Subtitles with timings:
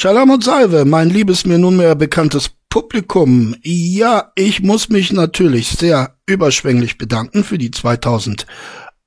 [0.00, 3.56] Shalom und Salve, mein liebes mir nunmehr bekanntes Publikum.
[3.64, 8.46] Ja, ich muss mich natürlich sehr überschwänglich bedanken für die 2000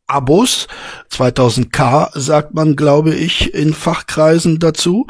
[0.06, 0.68] Abos.
[1.10, 5.08] 2000k sagt man, glaube ich, in Fachkreisen dazu.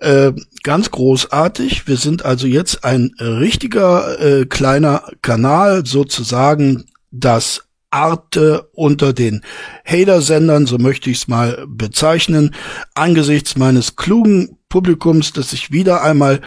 [0.00, 0.32] Äh,
[0.64, 1.86] ganz großartig.
[1.86, 9.42] Wir sind also jetzt ein richtiger äh, kleiner Kanal, sozusagen das Arte unter den
[9.84, 12.54] Hater-Sendern, so möchte ich es mal bezeichnen,
[12.94, 16.40] angesichts meines klugen Publikums, das sich wieder einmal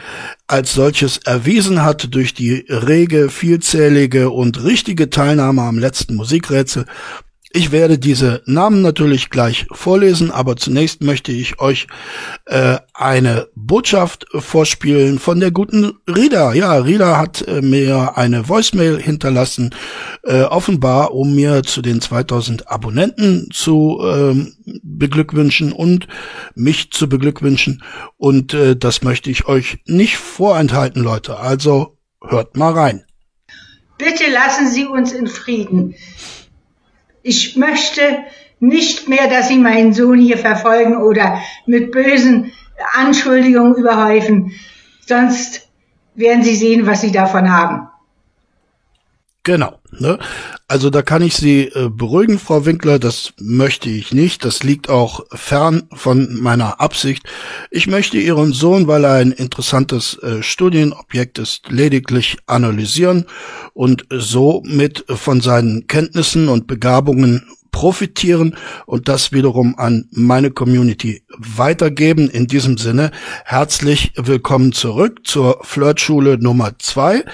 [0.47, 6.85] als solches erwiesen hat durch die rege, vielzählige und richtige Teilnahme am letzten Musikrätsel,
[7.55, 11.85] ich werde diese Namen natürlich gleich vorlesen, aber zunächst möchte ich euch
[12.45, 16.53] äh, eine Botschaft vorspielen von der guten Rida.
[16.53, 19.69] Ja, Rida hat äh, mir eine Voicemail hinterlassen,
[20.23, 24.33] äh, offenbar um mir zu den 2000 Abonnenten zu äh,
[24.81, 26.07] beglückwünschen und
[26.55, 27.83] mich zu beglückwünschen.
[28.17, 31.37] Und äh, das möchte ich euch nicht vorenthalten, Leute.
[31.37, 33.03] Also hört mal rein.
[33.99, 35.93] Bitte lassen Sie uns in Frieden.
[37.23, 38.01] Ich möchte
[38.59, 42.51] nicht mehr, dass Sie meinen Sohn hier verfolgen oder mit bösen
[42.93, 44.51] Anschuldigungen überhäufen.
[45.05, 45.67] Sonst
[46.15, 47.87] werden Sie sehen, was Sie davon haben.
[49.43, 49.77] Genau.
[49.99, 50.19] Ne?
[50.69, 54.45] Also da kann ich Sie äh, beruhigen, Frau Winkler, das möchte ich nicht.
[54.45, 57.27] Das liegt auch fern von meiner Absicht.
[57.69, 63.25] Ich möchte Ihren Sohn, weil er ein interessantes äh, Studienobjekt ist, lediglich analysieren
[63.73, 72.29] und somit von seinen Kenntnissen und Begabungen profitieren und das wiederum an meine Community weitergeben.
[72.29, 73.11] In diesem Sinne
[73.43, 77.25] herzlich willkommen zurück zur Flirtschule Nummer zwei,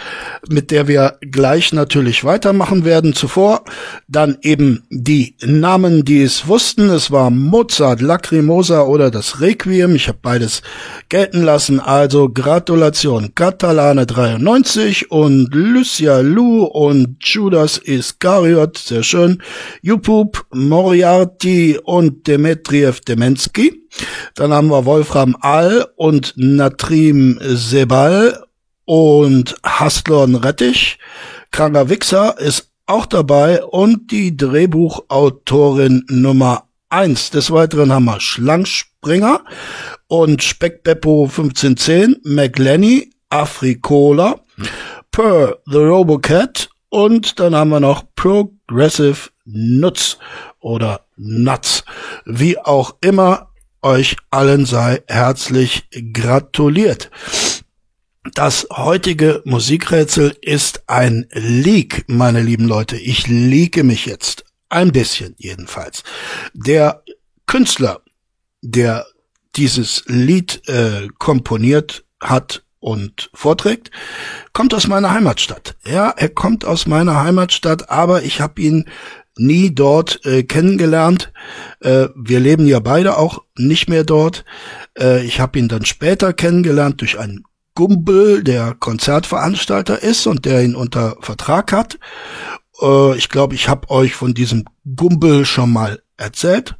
[0.50, 3.14] mit der wir gleich natürlich weitermachen werden.
[3.14, 3.64] Zuvor
[4.08, 6.90] dann eben die Namen, die es wussten.
[6.90, 9.96] Es war Mozart, Lacrimosa oder das Requiem.
[9.96, 10.62] Ich habe beides
[11.10, 11.80] gelten lassen.
[11.82, 18.78] Also Gratulation Catalane 93 und Lucia Lu und Judas Iskariot.
[18.78, 19.44] Sehr schön.
[19.82, 23.88] Jupu Jakub Moriarty und Demetriev Demensky.
[24.36, 28.46] Dann haben wir Wolfram All und Natrim Sebal
[28.86, 31.00] und Haslon Rettich.
[31.52, 37.32] Kranker Wichser ist auch dabei und die Drehbuchautorin Nummer eins.
[37.32, 39.44] Des Weiteren haben wir Schlangspringer
[40.08, 44.42] und Speckbeppo 1510, McLenny, Afrikola,
[45.12, 50.18] Per the Robocat und dann haben wir noch Progressive Nuts
[50.60, 51.84] oder Nuts.
[52.26, 53.52] Wie auch immer,
[53.82, 57.10] euch allen sei herzlich gratuliert.
[58.34, 62.98] Das heutige Musikrätsel ist ein Leak, meine lieben Leute.
[62.98, 64.44] Ich leake mich jetzt.
[64.68, 66.04] Ein bisschen jedenfalls.
[66.54, 67.04] Der
[67.48, 68.02] Künstler,
[68.62, 69.08] der
[69.56, 73.92] dieses Lied äh, komponiert hat und vorträgt,
[74.54, 75.76] kommt aus meiner Heimatstadt.
[75.86, 78.86] Ja, er kommt aus meiner Heimatstadt, aber ich habe ihn
[79.38, 81.32] nie dort äh, kennengelernt.
[81.80, 84.46] Äh, wir leben ja beide auch nicht mehr dort.
[84.98, 90.64] Äh, ich habe ihn dann später kennengelernt durch einen Gumbel, der Konzertveranstalter ist und der
[90.64, 91.98] ihn unter Vertrag hat.
[92.82, 94.66] Äh, ich glaube, ich habe euch von diesem
[94.96, 96.76] Gumbel schon mal erzählt.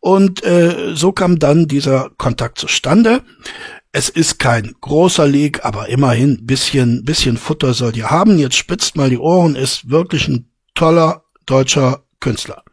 [0.00, 3.22] Und äh, so kam dann dieser Kontakt zustande.
[3.94, 8.38] Es ist kein großer League, aber immerhin bisschen, bisschen Futter soll ihr haben.
[8.38, 12.64] Jetzt spitzt mal die Ohren, ist wirklich ein toller deutscher Künstler.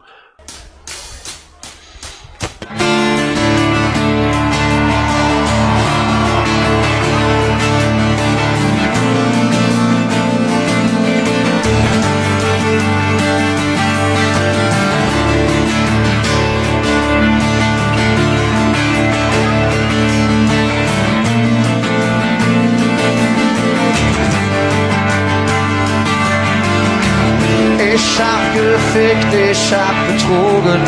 [28.89, 30.81] Gefickt, ich hab betrogen.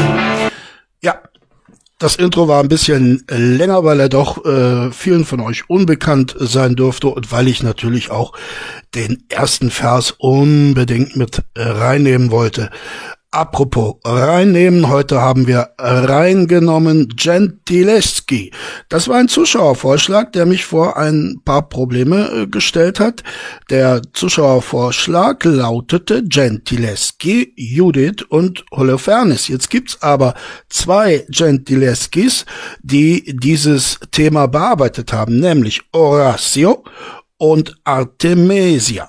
[1.01, 1.21] Ja,
[1.99, 6.75] das Intro war ein bisschen länger, weil er doch äh, vielen von euch unbekannt sein
[6.75, 8.33] dürfte und weil ich natürlich auch
[8.95, 12.71] den ersten Vers unbedingt mit äh, reinnehmen wollte.
[13.33, 18.51] Apropos reinnehmen, heute haben wir reingenommen Gentileschi.
[18.89, 23.23] Das war ein Zuschauervorschlag, der mich vor ein paar Probleme äh, gestellt hat.
[23.69, 29.47] Der Zuschauervorschlag lautete Gentileschi, Judith und Holofernes.
[29.47, 30.33] Jetzt gibt's aber
[30.67, 32.45] zwei Gentileschis,
[32.83, 36.83] die dieses Thema bearbeitet haben, nämlich Horatio
[37.37, 39.07] und Artemisia.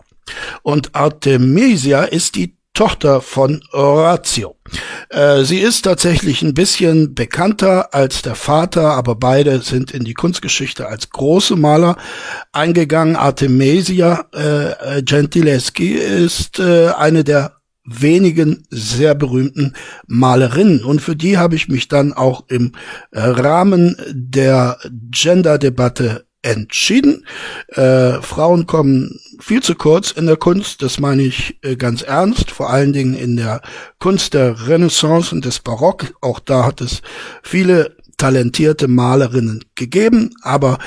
[0.62, 4.56] Und Artemisia ist die Tochter von Orazio.
[5.10, 10.14] Äh, sie ist tatsächlich ein bisschen bekannter als der Vater, aber beide sind in die
[10.14, 11.96] Kunstgeschichte als große Maler
[12.52, 13.16] eingegangen.
[13.16, 19.74] Artemisia äh, Gentileschi ist äh, eine der wenigen sehr berühmten
[20.06, 20.84] Malerinnen.
[20.84, 22.72] Und für die habe ich mich dann auch im
[23.10, 24.78] äh, Rahmen der
[25.10, 27.26] Gender-Debatte entschieden.
[27.68, 32.50] Äh, Frauen kommen viel zu kurz in der Kunst, das meine ich äh, ganz ernst,
[32.50, 33.62] vor allen Dingen in der
[33.98, 36.14] Kunst der Renaissance und des Barock.
[36.20, 37.02] Auch da hat es
[37.42, 40.78] viele talentierte Malerinnen gegeben, aber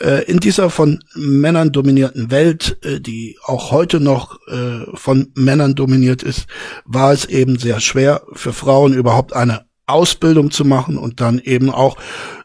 [0.00, 5.76] äh, in dieser von Männern dominierten Welt, äh, die auch heute noch äh, von Männern
[5.76, 6.46] dominiert ist,
[6.84, 11.70] war es eben sehr schwer für Frauen überhaupt eine Ausbildung zu machen und dann eben
[11.70, 11.96] auch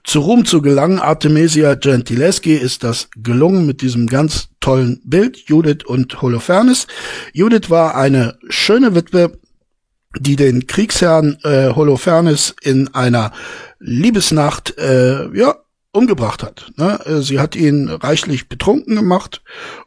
[0.03, 1.00] zu Ruhm zu gelangen.
[1.00, 6.88] Artemisia Gentileschi ist das gelungen mit diesem ganz tollen Bild, Judith und Holofernes.
[7.33, 9.38] Judith war eine schöne Witwe,
[10.19, 13.31] die den Kriegsherrn äh, Holofernes in einer
[13.80, 15.56] Liebesnacht äh, ja
[15.92, 16.71] umgebracht hat.
[16.77, 17.00] Ne?
[17.06, 19.42] Äh, sie hat ihn reichlich betrunken gemacht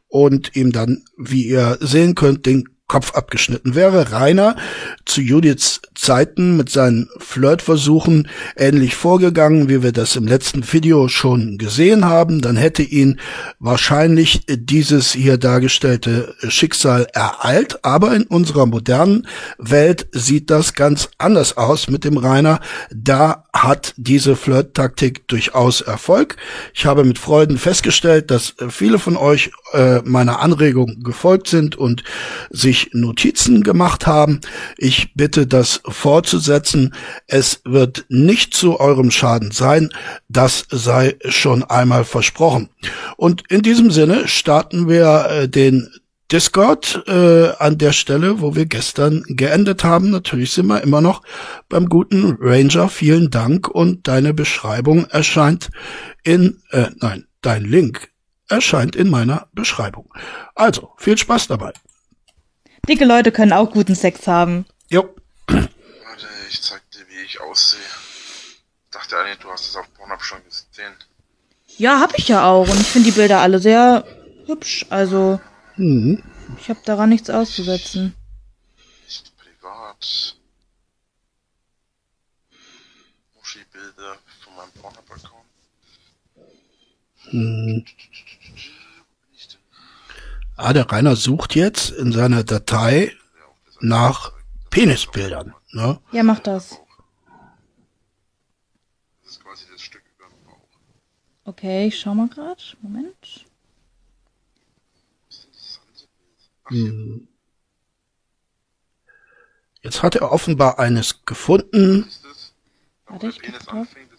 [0.08, 3.74] und ihm dann, wie ihr sehen könnt, den Kopf abgeschnitten.
[3.74, 4.56] Wäre Rainer
[5.04, 11.58] zu Judiths Zeiten mit seinen Flirtversuchen ähnlich vorgegangen, wie wir das im letzten Video schon
[11.58, 13.20] gesehen haben, dann hätte ihn
[13.58, 17.84] wahrscheinlich dieses hier dargestellte Schicksal ereilt.
[17.84, 19.26] Aber in unserer modernen
[19.58, 22.60] Welt sieht das ganz anders aus mit dem Rainer.
[22.94, 26.36] Da hat diese Flirt-Taktik durchaus Erfolg.
[26.72, 32.04] Ich habe mit Freuden festgestellt, dass viele von euch äh, meiner Anregung gefolgt sind und
[32.50, 34.40] sich Notizen gemacht haben.
[34.76, 36.94] Ich bitte das fortzusetzen.
[37.26, 39.90] Es wird nicht zu eurem Schaden sein.
[40.28, 42.68] Das sei schon einmal versprochen.
[43.16, 45.88] Und in diesem Sinne starten wir äh, den
[46.30, 50.10] Discord äh, an der Stelle, wo wir gestern geendet haben.
[50.10, 51.22] Natürlich sind wir immer noch
[51.70, 52.90] beim guten Ranger.
[52.90, 55.70] Vielen Dank und deine Beschreibung erscheint
[56.24, 58.10] in, äh, nein, dein Link
[58.48, 60.12] erscheint in meiner Beschreibung.
[60.54, 61.72] Also, viel Spaß dabei.
[62.86, 64.66] Dicke Leute können auch guten Sex haben.
[64.88, 65.14] Jo.
[65.46, 67.80] Warte, ich zeig dir, wie ich aussehe.
[68.90, 70.94] Dachte eigentlich, du hast es auf Pornhub schon gesehen.
[71.76, 72.68] Ja, hab ich ja auch.
[72.68, 74.04] Und ich finde die Bilder alle sehr
[74.46, 74.86] hübsch.
[74.90, 75.40] Also,
[75.76, 76.22] Mhm.
[76.58, 78.14] ich habe daran nichts auszusetzen.
[79.04, 80.34] Nicht privat.
[83.36, 85.44] Muschi-Bilder von meinem Pornhub-Account.
[87.30, 87.84] Mhm.
[87.84, 89.60] Wo bin ich denn?
[90.60, 93.16] Ah, der Rainer sucht jetzt in seiner Datei
[93.78, 94.32] nach
[94.70, 95.54] Penisbildern.
[95.70, 96.00] Ne?
[96.10, 96.80] Ja, mach das.
[99.22, 100.58] Das ist quasi das Stück über dem Bauch.
[101.44, 102.76] Okay, ich schau mal grad.
[102.82, 103.46] Moment.
[106.70, 107.28] Mhm.
[109.82, 112.02] Jetzt hat er offenbar eines gefunden.
[112.08, 112.52] ist das?
[113.06, 113.76] Da, wo Warte, ich guck Penis drauf.
[113.76, 114.12] anfängt,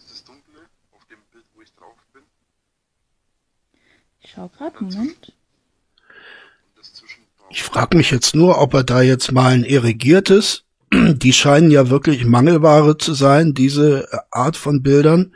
[7.52, 10.62] Ich frage mich jetzt nur, ob er da jetzt mal ein irrigiertes.
[10.94, 15.34] Die scheinen ja wirklich Mangelware zu sein, diese Art von Bildern,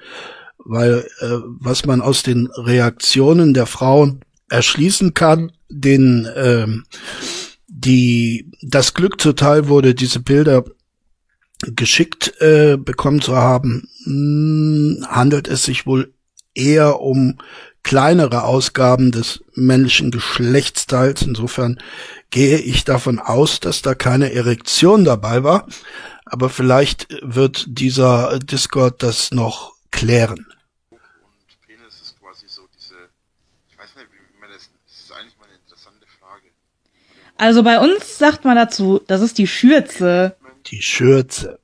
[0.58, 1.26] weil äh,
[1.60, 6.84] was man aus den Reaktionen der Frauen erschließen kann, den ähm,
[7.66, 10.64] die das Glück zuteil wurde, diese Bilder
[11.74, 16.14] geschickt äh, bekommen zu haben, mh, handelt es sich wohl
[16.54, 17.38] eher um
[17.84, 21.22] kleinere Ausgaben des männlichen Geschlechtsteils.
[21.22, 21.78] Insofern
[22.30, 25.68] gehe ich davon aus, dass da keine Erektion dabei war.
[26.24, 30.46] Aber vielleicht wird dieser Discord das noch klären.
[30.90, 30.98] Und
[31.66, 32.94] Penis ist quasi so diese.
[33.70, 34.70] Ich weiß nicht, wie man das.
[34.86, 36.46] Das ist eigentlich mal eine interessante Frage.
[37.36, 40.34] Also bei uns sagt man dazu, das ist die Schürze.
[40.66, 41.60] Die Schürze.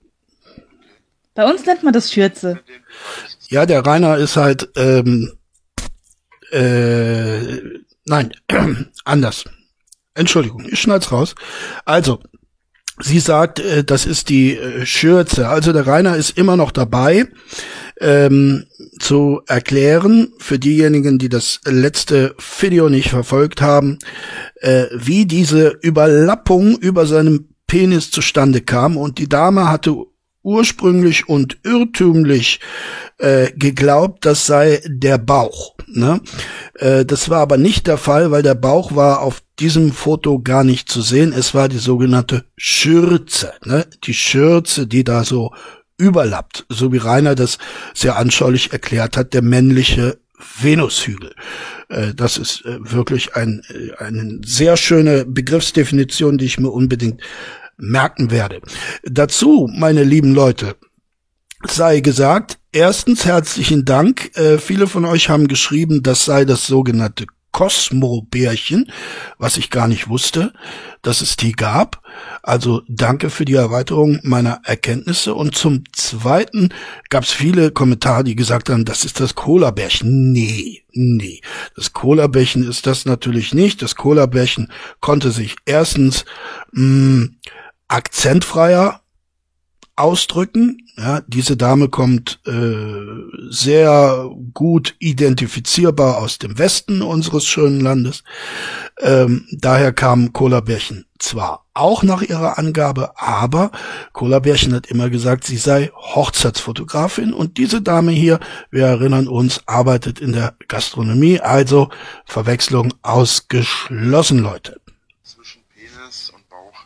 [1.35, 2.61] Bei uns nennt man das Schürze.
[3.49, 5.33] Ja, der Rainer ist halt, ähm,
[6.51, 7.61] äh,
[8.05, 8.33] nein,
[9.05, 9.45] anders.
[10.15, 11.35] Entschuldigung, ich schneid's raus.
[11.85, 12.21] Also,
[13.01, 15.49] sie sagt, äh, das ist die äh, Schürze.
[15.49, 17.27] Also der Rainer ist immer noch dabei,
[18.01, 18.67] ähm,
[18.99, 23.99] zu erklären, für diejenigen, die das letzte Video nicht verfolgt haben,
[24.57, 28.97] äh, wie diese Überlappung über seinem Penis zustande kam.
[28.97, 29.95] Und die Dame hatte
[30.43, 32.61] ursprünglich und irrtümlich
[33.19, 35.75] äh, geglaubt, das sei der Bauch.
[35.87, 36.21] Ne?
[36.75, 40.65] Äh, das war aber nicht der Fall, weil der Bauch war auf diesem Foto gar
[40.65, 41.33] nicht zu sehen.
[41.33, 43.87] Es war die sogenannte Schürze, ne?
[44.05, 45.53] die Schürze, die da so
[45.99, 47.59] überlappt, so wie Rainer das
[47.95, 50.19] sehr anschaulich erklärt hat, der männliche
[50.59, 51.35] Venushügel.
[51.89, 57.21] Äh, das ist äh, wirklich ein, äh, eine sehr schöne Begriffsdefinition, die ich mir unbedingt
[57.81, 58.61] merken werde.
[59.05, 60.77] Dazu, meine lieben Leute,
[61.67, 64.37] sei gesagt, erstens herzlichen Dank.
[64.37, 68.91] Äh, viele von euch haben geschrieben, das sei das sogenannte Cosmo-Bärchen,
[69.39, 70.53] was ich gar nicht wusste,
[71.03, 72.03] dass es die gab.
[72.43, 75.35] Also danke für die Erweiterung meiner Erkenntnisse.
[75.35, 76.71] Und zum Zweiten
[77.09, 80.33] gab es viele Kommentare, die gesagt haben, das ist das Cola-Bärchen.
[80.33, 81.41] Nee, nee.
[81.75, 83.83] Das Cola-Bärchen ist das natürlich nicht.
[83.83, 84.71] Das Cola-Bärchen
[85.01, 86.25] konnte sich erstens
[86.73, 87.31] mh,
[87.91, 89.01] akzentfreier
[89.97, 90.79] ausdrücken.
[90.97, 98.23] Ja, diese Dame kommt äh, sehr gut identifizierbar aus dem Westen unseres schönen Landes.
[98.99, 103.71] Ähm, daher kam Kohlabärchen zwar auch nach ihrer Angabe, aber
[104.13, 110.21] Kohlabärchen hat immer gesagt, sie sei Hochzeitsfotografin und diese Dame hier, wir erinnern uns, arbeitet
[110.21, 111.89] in der Gastronomie, also
[112.27, 114.81] Verwechslung ausgeschlossen, Leute.
[115.23, 116.85] Zwischen Penis und Bauch.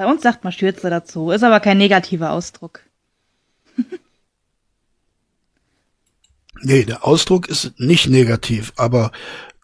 [0.00, 2.80] Bei uns sagt man Schürze dazu, ist aber kein negativer Ausdruck.
[6.62, 9.12] Nee, der Ausdruck ist nicht negativ, aber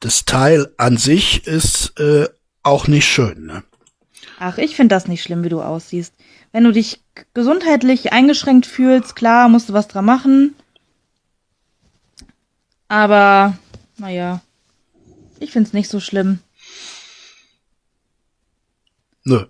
[0.00, 2.26] das Teil an sich ist äh,
[2.62, 3.44] auch nicht schön.
[3.44, 3.62] Ne?
[4.38, 6.14] Ach, ich finde das nicht schlimm, wie du aussiehst.
[6.52, 7.02] Wenn du dich
[7.34, 10.54] gesundheitlich eingeschränkt fühlst, klar, musst du was dran machen.
[12.88, 13.58] Aber,
[13.98, 14.40] naja,
[15.38, 16.40] ich find's nicht so schlimm.
[19.24, 19.46] Nö.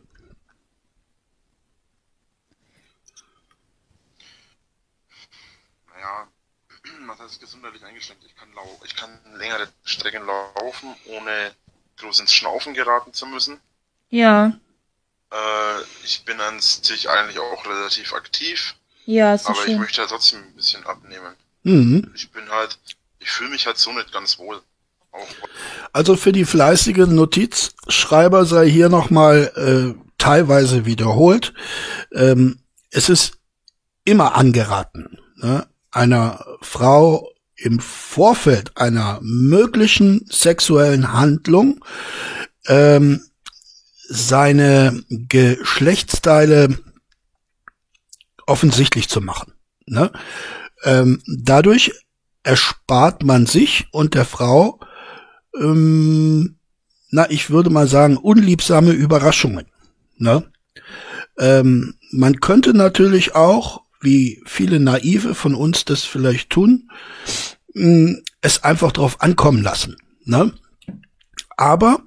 [6.06, 6.28] Naja,
[7.06, 8.24] was heißt gesundheitlich eingeschränkt?
[8.24, 9.10] Ich kann, lau ich kann
[9.46, 11.52] längere Strecken laufen, ohne
[11.98, 13.60] groß ins Schnaufen geraten zu müssen.
[14.10, 14.52] Ja,
[15.32, 18.74] Äh, ich bin an sich eigentlich auch relativ aktiv,
[19.06, 19.78] ja, ist so aber ich schön.
[19.78, 21.34] möchte ja trotzdem ein bisschen abnehmen.
[21.64, 22.12] Mhm.
[22.14, 22.78] Ich bin halt,
[23.18, 24.62] ich fühle mich halt so nicht ganz wohl.
[25.12, 25.26] Auch
[25.92, 31.54] Also für die fleißigen Notizschreiber sei hier nochmal äh, teilweise wiederholt.
[32.12, 32.60] Ähm,
[32.90, 33.38] es ist
[34.04, 41.84] immer angeraten, ne, einer Frau im Vorfeld einer möglichen sexuellen Handlung
[42.66, 43.22] ähm,
[44.08, 46.78] seine Geschlechtsteile
[48.46, 49.52] offensichtlich zu machen.
[49.86, 50.12] Ne?
[50.84, 51.92] Ähm, dadurch
[52.42, 54.78] erspart man sich und der Frau
[55.58, 56.56] ähm,
[57.10, 59.66] na, ich würde mal sagen, unliebsame Überraschungen.
[60.18, 60.44] Ne?
[61.38, 66.90] Ähm, man könnte natürlich auch, wie viele Naive von uns das vielleicht tun,
[67.74, 69.96] mh, es einfach drauf ankommen lassen.
[70.24, 70.52] Ne?
[71.56, 72.02] Aber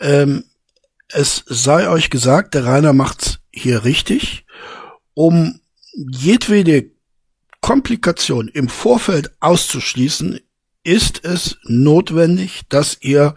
[0.00, 0.44] ähm,
[1.08, 4.44] es sei euch gesagt, der Rainer macht's hier richtig,
[5.14, 5.60] um
[5.94, 6.90] jedwede
[7.60, 10.40] Komplikation im Vorfeld auszuschließen,
[10.84, 13.34] ist es notwendig, dass ihr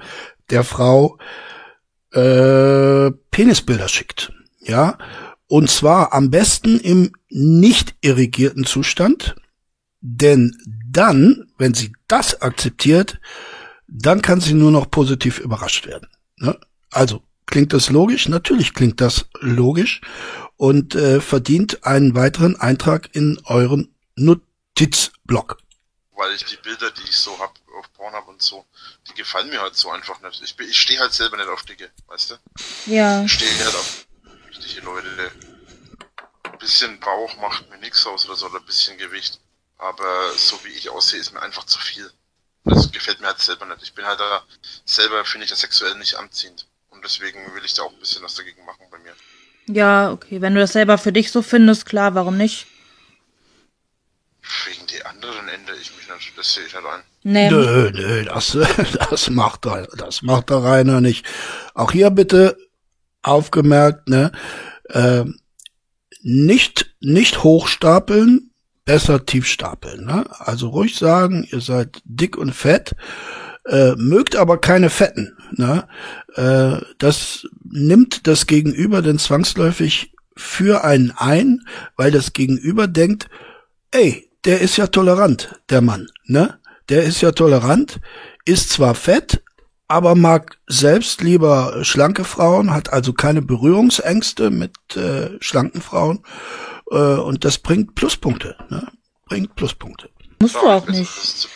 [0.50, 1.18] der Frau
[2.12, 4.34] äh, Penisbilder schickt.
[4.60, 4.98] Ja,
[5.48, 9.36] und zwar am besten im nicht irrigierten Zustand,
[10.02, 10.56] denn
[10.90, 13.20] dann, wenn sie das akzeptiert,
[13.88, 16.08] dann kann sie nur noch positiv überrascht werden.
[16.38, 16.60] Ne?
[16.90, 18.28] Also klingt das logisch?
[18.30, 20.02] Natürlich klingt das logisch
[20.58, 25.58] und äh, verdient einen weiteren Eintrag in euren Notizblock.
[26.16, 28.66] weil ich die Bilder, die ich so hab auf Pornhub und so,
[29.10, 30.42] die gefallen mir halt so einfach nicht.
[30.44, 32.36] Ich, ich stehe halt selber nicht auf Dicke, weißt du?
[32.92, 34.06] Ja, Ich stehe halt auf
[34.50, 35.32] richtige Leute.
[36.62, 39.40] Bisschen Bauch macht mir nichts aus oder so, oder ein bisschen Gewicht.
[39.78, 42.10] Aber so wie ich aussehe, ist mir einfach zu viel.
[42.64, 43.82] Das gefällt mir halt selber nicht.
[43.82, 44.44] Ich bin halt da,
[44.86, 46.68] selber finde ich das sexuell nicht anziehend.
[46.92, 49.14] Und deswegen will ich da auch ein bisschen was dagegen machen bei mir.
[49.76, 50.40] ja, okay.
[50.42, 52.68] Wenn du das selber für dich so findest, klar, warum nicht?
[54.66, 56.38] Wegen die anderen ändere ich mich nicht.
[56.38, 57.04] Das sehe ich halt ein.
[57.24, 57.50] Nee.
[57.50, 58.56] Nö, nö, das,
[59.10, 61.26] das macht er, das macht der Rainer nicht.
[61.74, 62.58] Auch hier bitte
[63.24, 64.32] aufgemerkt, ne,
[64.90, 65.24] äh,
[66.22, 68.52] nicht, nicht hochstapeln,
[68.86, 70.26] besser tief stapeln, ne?
[70.40, 72.96] Also ruhig sagen, ihr seid dick und fett,
[73.66, 75.88] äh, mögt aber keine Fetten, ne?
[76.36, 81.62] Äh, das nimmt das Gegenüber denn zwangsläufig für einen ein,
[81.96, 83.30] weil das Gegenüber denkt,
[83.92, 86.58] ey, der ist ja tolerant, der Mann, ne?
[86.90, 88.00] Der ist ja tolerant,
[88.46, 89.44] ist zwar fett,
[89.92, 96.24] aber mag selbst lieber schlanke Frauen, hat also keine Berührungsängste mit äh, schlanken Frauen
[96.90, 98.88] äh, und das bringt Pluspunkte, ne?
[99.26, 100.10] Bringt Pluspunkte.
[100.40, 101.50] Musst du auch nicht.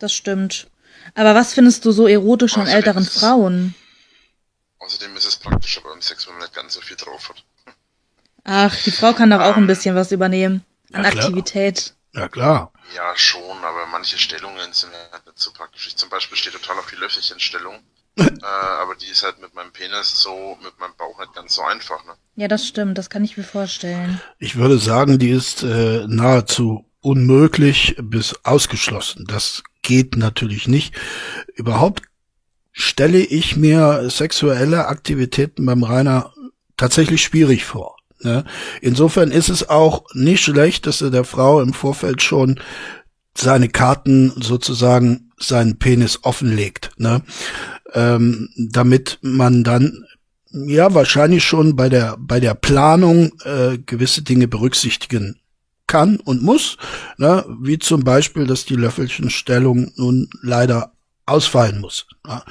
[0.00, 0.68] das stimmt.
[1.14, 3.74] Aber was findest du so erotisch an älteren ist Frauen?
[4.80, 7.44] Außerdem ist es praktischer beim Sex, wenn man nicht ganz so viel drauf hat.
[8.42, 10.64] Ach, die Frau kann doch auch ein bisschen was übernehmen.
[10.92, 11.24] An Ja, klar.
[11.24, 11.94] Aktivität.
[12.18, 12.72] Ja klar.
[12.96, 15.86] Ja, schon, aber manche Stellungen sind halt nicht so praktisch.
[15.86, 17.76] Ich zum Beispiel stehe total auf die Löffelchenstellung.
[18.18, 21.62] äh, aber die ist halt mit meinem Penis so, mit meinem Bauch nicht ganz so
[21.62, 22.14] einfach, ne?
[22.34, 24.20] Ja, das stimmt, das kann ich mir vorstellen.
[24.38, 29.24] Ich würde sagen, die ist äh, nahezu unmöglich bis ausgeschlossen.
[29.28, 30.96] Das geht natürlich nicht.
[31.54, 32.02] Überhaupt
[32.72, 36.32] stelle ich mir sexuelle Aktivitäten beim Rainer
[36.76, 37.97] tatsächlich schwierig vor.
[38.22, 38.44] Ne?
[38.80, 42.60] Insofern ist es auch nicht schlecht, dass er der Frau im Vorfeld schon
[43.36, 47.22] seine Karten sozusagen seinen Penis offenlegt, ne?
[47.92, 50.04] ähm, damit man dann
[50.50, 55.38] ja wahrscheinlich schon bei der bei der Planung äh, gewisse Dinge berücksichtigen
[55.86, 56.76] kann und muss,
[57.16, 57.44] ne?
[57.60, 60.92] wie zum Beispiel, dass die Löffelchenstellung nun leider
[61.26, 62.06] ausfallen muss.
[62.26, 62.42] Ne?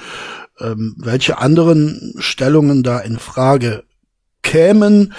[0.60, 3.84] Ähm, welche anderen Stellungen da in Frage
[4.42, 5.14] kämen,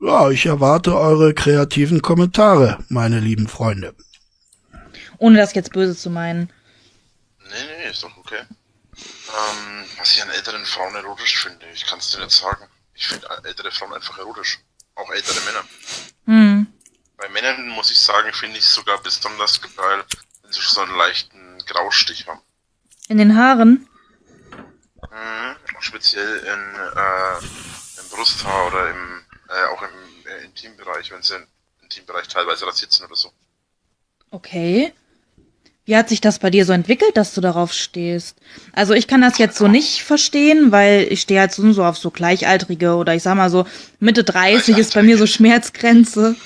[0.00, 3.94] ja, ich erwarte eure kreativen Kommentare, meine lieben Freunde.
[5.18, 6.52] Ohne das jetzt böse zu meinen.
[7.44, 8.40] Nee, nee, ist doch okay.
[8.96, 12.66] Ähm, was ich an älteren Frauen erotisch finde, ich kann es dir nicht sagen.
[12.94, 14.60] Ich finde ältere Frauen einfach erotisch.
[14.94, 15.64] Auch ältere Männer.
[16.26, 16.66] Hm.
[17.16, 20.04] Bei Männern muss ich sagen, finde ich es sogar besonders geil,
[20.42, 22.40] wenn sie so einen leichten Graustich haben.
[23.08, 23.88] In den Haaren?
[25.10, 25.56] Mhm.
[25.80, 27.38] Speziell in, äh,
[28.00, 29.23] im Brusthaar oder im,
[29.54, 29.88] äh, auch im
[30.26, 31.46] äh, Intimbereich, wenn sie im
[31.82, 33.30] Intimbereich teilweise rasiert sind oder so.
[34.30, 34.92] Okay.
[35.86, 38.38] Wie hat sich das bei dir so entwickelt, dass du darauf stehst?
[38.72, 41.98] Also ich kann das jetzt so nicht verstehen, weil ich stehe halt so, so auf
[41.98, 43.66] so Gleichaltrige oder ich sag mal so
[44.00, 46.36] Mitte 30 ist bei mir so Schmerzgrenze.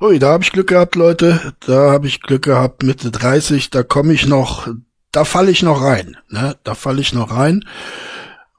[0.00, 1.54] Ui, da habe ich Glück gehabt, Leute.
[1.60, 4.68] Da habe ich Glück gehabt, Mitte 30, da komme ich noch,
[5.10, 6.16] da falle ich noch rein.
[6.28, 6.56] Ne?
[6.62, 7.64] Da falle ich noch rein.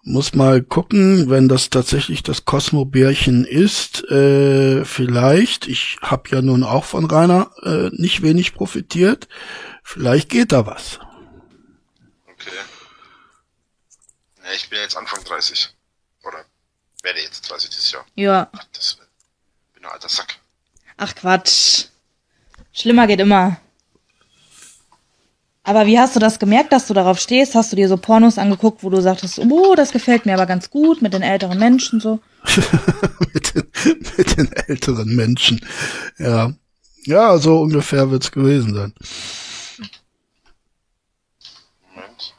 [0.05, 4.03] Muss mal gucken, wenn das tatsächlich das Cosmo-Bärchen ist.
[4.11, 9.29] Äh, vielleicht, ich habe ja nun auch von Rainer äh, nicht wenig profitiert.
[9.81, 10.99] Vielleicht geht da was.
[12.27, 12.51] Okay.
[14.41, 15.73] Ne, ich bin jetzt Anfang 30.
[16.23, 16.43] Oder
[17.01, 18.05] werde jetzt 30 dieses Jahr.
[18.15, 18.49] Ja.
[18.51, 18.97] Ach, das
[19.73, 20.35] bin ein alter Sack.
[20.97, 21.85] Ach Quatsch.
[22.73, 23.57] Schlimmer geht immer.
[25.65, 27.55] Aber wie hast du das gemerkt, dass du darauf stehst?
[27.55, 30.69] Hast du dir so Pornos angeguckt, wo du sagtest, oh, das gefällt mir aber ganz
[30.69, 32.19] gut mit den älteren Menschen so?
[33.33, 33.63] mit, den,
[34.17, 35.65] mit den älteren Menschen.
[36.17, 36.53] Ja.
[37.05, 38.93] Ja, so ungefähr wird's gewesen sein.
[41.95, 42.35] Moment.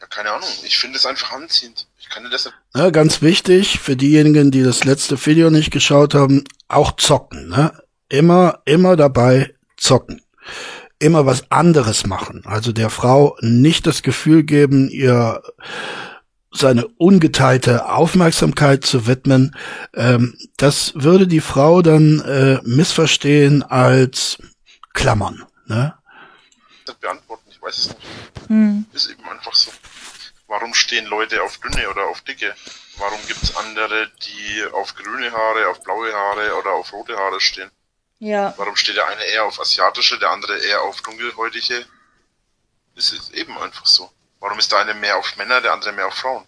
[0.00, 0.48] Ja, keine Ahnung.
[0.64, 1.88] Ich finde es einfach anziehend.
[1.98, 2.48] Ich kann dir das.
[2.76, 7.48] Ja, ganz wichtig für diejenigen, die das letzte Video nicht geschaut haben, auch zocken.
[7.48, 7.72] Ne?
[8.08, 10.22] Immer, immer dabei zocken.
[10.98, 12.42] Immer was anderes machen.
[12.44, 15.42] Also der Frau nicht das Gefühl geben, ihr
[16.52, 19.56] seine ungeteilte Aufmerksamkeit zu widmen.
[19.94, 24.38] Ähm, das würde die Frau dann äh, missverstehen als
[24.92, 25.44] Klammern.
[25.66, 25.94] Ne?
[26.86, 27.44] nicht beantworten.
[27.50, 28.00] Ich weiß es nicht.
[28.48, 28.86] Hm.
[28.92, 29.70] Ist eben einfach so.
[30.46, 32.54] Warum stehen Leute auf dünne oder auf dicke?
[32.98, 37.40] Warum gibt es andere, die auf grüne Haare, auf blaue Haare oder auf rote Haare
[37.40, 37.70] stehen?
[38.22, 38.54] Ja.
[38.56, 41.84] Warum steht der eine eher auf asiatische, der andere eher auf dunkelhäutige?
[42.94, 44.12] Das ist eben einfach so.
[44.38, 46.46] Warum ist der eine mehr auf Männer, der andere mehr auf Frauen?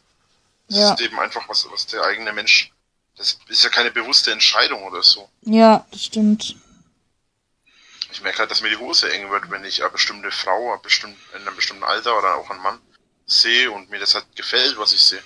[0.69, 0.95] Das Ja.
[0.95, 2.71] ist eben einfach was, was der eigene Mensch.
[3.17, 5.29] Das ist ja keine bewusste Entscheidung oder so.
[5.43, 6.55] Ja, das stimmt.
[8.13, 10.81] Ich merke halt, dass mir die Hose eng wird, wenn ich eine bestimmte Frau eine
[10.81, 12.81] bestimmt, in einem bestimmten Alter oder auch einen Mann
[13.27, 15.23] sehe und mir das halt gefällt, was ich sehe.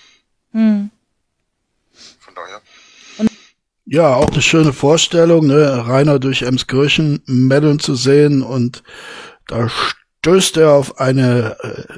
[0.53, 0.91] Hm.
[2.21, 2.63] Von daher.
[3.91, 5.87] Ja, auch eine schöne Vorstellung, ne?
[5.87, 8.83] Rainer durch Emskirchen meddeln zu sehen und
[9.47, 9.71] da
[10.21, 11.95] stößt er auf eine äh,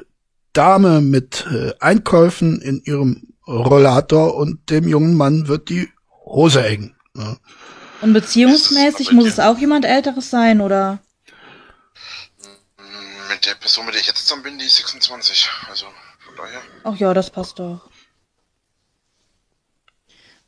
[0.53, 5.89] Dame mit äh, Einkäufen in ihrem Rollator und dem jungen Mann wird die
[6.25, 6.95] Hose eng.
[7.13, 7.37] Ne?
[7.99, 10.99] Und beziehungsmäßig muss es auch jemand Älteres sein, oder?
[13.29, 15.49] Mit der Person, mit der ich jetzt zusammen bin, die ist 26.
[15.69, 15.87] Also
[16.25, 16.61] von daher.
[16.85, 17.90] Ach ja, das passt doch.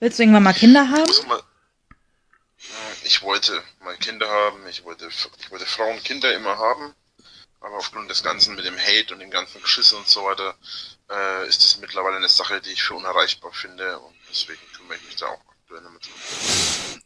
[0.04, 1.28] Willst du irgendwann mal Kinder haben?
[1.30, 6.94] Mal, Äh, ich wollte mal Kinder haben, ich wollte, ich wollte Frauen Kinder immer haben,
[7.62, 10.56] aber aufgrund des Ganzen mit dem Hate und dem ganzen Geschiss und so weiter,
[11.10, 15.06] äh, ist das mittlerweile eine Sache, die ich für unerreichbar finde und deswegen kümmere ich
[15.06, 16.13] mich da auch aktuell damit drum.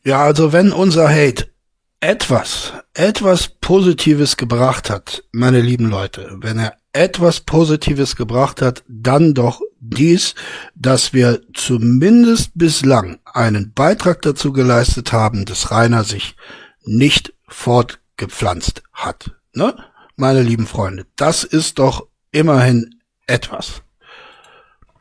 [0.03, 1.53] Ja, also wenn unser Hate
[1.99, 9.35] etwas, etwas Positives gebracht hat, meine lieben Leute, wenn er etwas Positives gebracht hat, dann
[9.35, 10.33] doch dies,
[10.73, 16.35] dass wir zumindest bislang einen Beitrag dazu geleistet haben, dass Rainer sich
[16.83, 19.31] nicht fortgepflanzt hat.
[19.53, 19.75] Ne?
[20.15, 23.83] Meine lieben Freunde, das ist doch immerhin etwas.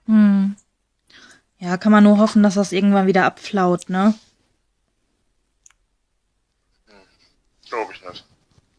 [0.04, 0.54] Hm.
[1.58, 4.12] Ja, kann man nur hoffen, dass das irgendwann wieder abflaut, ne?
[7.70, 8.24] Glaube ich nicht.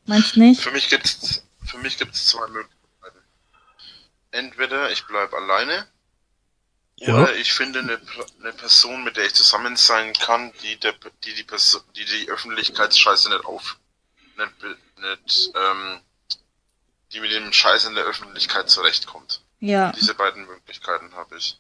[0.06, 0.62] Meinst nicht?
[0.62, 2.77] Für mich gibt's, für mich gibt's zwei Möglichkeiten.
[4.38, 5.88] Entweder ich bleib alleine
[7.00, 7.14] Ja.
[7.16, 8.00] oder ich finde eine,
[8.42, 12.30] eine Person, mit der ich zusammen sein kann, die der, die die Person, die die
[12.30, 13.78] Öffentlichkeitsscheiße nicht auf,
[14.38, 14.52] nicht,
[14.98, 16.00] nicht ähm,
[17.14, 19.42] die mit dem Scheiß in der Öffentlichkeit zurechtkommt.
[19.60, 19.92] Ja.
[20.00, 21.58] Diese beiden Möglichkeiten habe ich.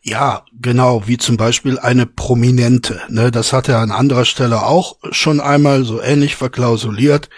[0.00, 3.02] Ja, genau, wie zum Beispiel eine Prominente.
[3.08, 7.28] Ne, das hat er an anderer Stelle auch schon einmal so ähnlich verklausuliert.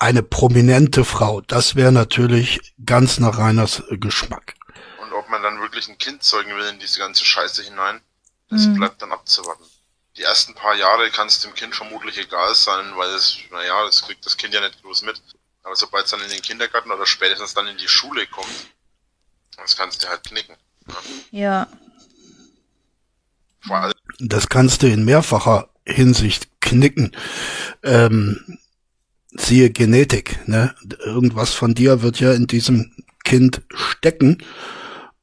[0.00, 4.54] Eine prominente Frau, das wäre natürlich ganz nach Reiners äh, Geschmack.
[5.02, 8.00] Und ob man dann wirklich ein Kind zeugen will in diese ganze Scheiße hinein,
[8.48, 8.76] das Mhm.
[8.76, 9.64] bleibt dann abzuwarten.
[10.16, 14.02] Die ersten paar Jahre kann es dem Kind vermutlich egal sein, weil es, naja, das
[14.02, 15.22] kriegt das Kind ja nicht groß mit.
[15.62, 18.48] Aber sobald es dann in den Kindergarten oder spätestens dann in die Schule kommt,
[19.56, 20.56] das kannst du halt knicken.
[21.30, 21.68] Ja.
[23.66, 27.14] Vor allem, Das kannst du in mehrfacher Hinsicht knicken.
[27.82, 28.58] Ähm,
[29.36, 30.74] siehe Genetik, ne?
[31.04, 32.92] Irgendwas von dir wird ja in diesem
[33.24, 34.38] Kind stecken.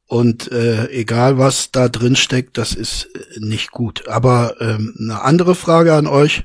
[0.06, 4.08] Und äh, egal was da drin steckt, das ist äh, nicht gut.
[4.08, 6.44] Aber ähm, eine andere Frage an euch.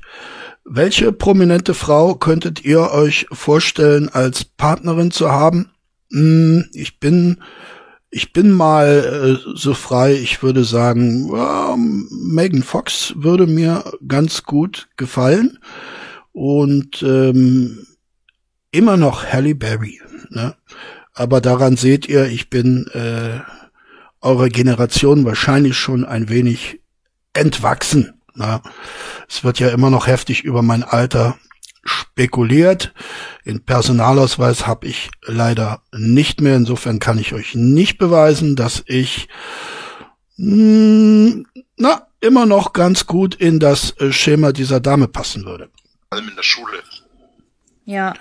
[0.66, 5.70] Welche prominente Frau könntet ihr euch vorstellen, als Partnerin zu haben?
[6.10, 7.38] Hm, ich bin
[8.10, 14.44] ich bin mal äh, so frei, ich würde sagen, ja, Megan Fox würde mir ganz
[14.44, 15.58] gut gefallen.
[16.34, 17.86] Und ähm,
[18.70, 20.00] immer noch Halle Berry.
[20.30, 20.54] Ne?
[21.14, 23.38] Aber daran seht ihr, ich bin äh,
[24.20, 26.80] eurer Generation wahrscheinlich schon ein wenig
[27.34, 28.20] entwachsen.
[28.34, 28.60] Ne?
[29.28, 31.38] Es wird ja immer noch heftig über mein Alter
[31.84, 32.92] spekuliert.
[33.46, 36.56] Den Personalausweis habe ich leider nicht mehr.
[36.56, 39.28] Insofern kann ich euch nicht beweisen, dass ich
[40.36, 41.44] mh,
[41.76, 45.68] na immer noch ganz gut in das äh, Schema dieser Dame passen würde.
[46.14, 46.82] Allem in der Schule.
[47.84, 48.14] Ja.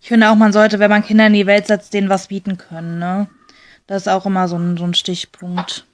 [0.00, 2.58] Ich finde auch, man sollte, wenn man Kinder in die Welt setzt, denen was bieten
[2.58, 3.28] können, ne?
[3.86, 5.86] Das ist auch immer so ein, so ein Stichpunkt.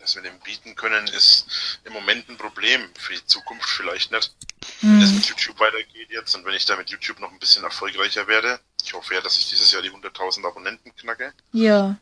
[0.00, 2.80] Das wir dem bieten können, ist im Moment ein Problem.
[2.98, 4.34] Für die Zukunft vielleicht nicht.
[4.80, 7.62] Wenn es mit YouTube weitergeht jetzt und wenn ich da mit YouTube noch ein bisschen
[7.64, 11.32] erfolgreicher werde, ich hoffe ja, dass ich dieses Jahr die 100.000 Abonnenten knacke.
[11.52, 11.96] Ja.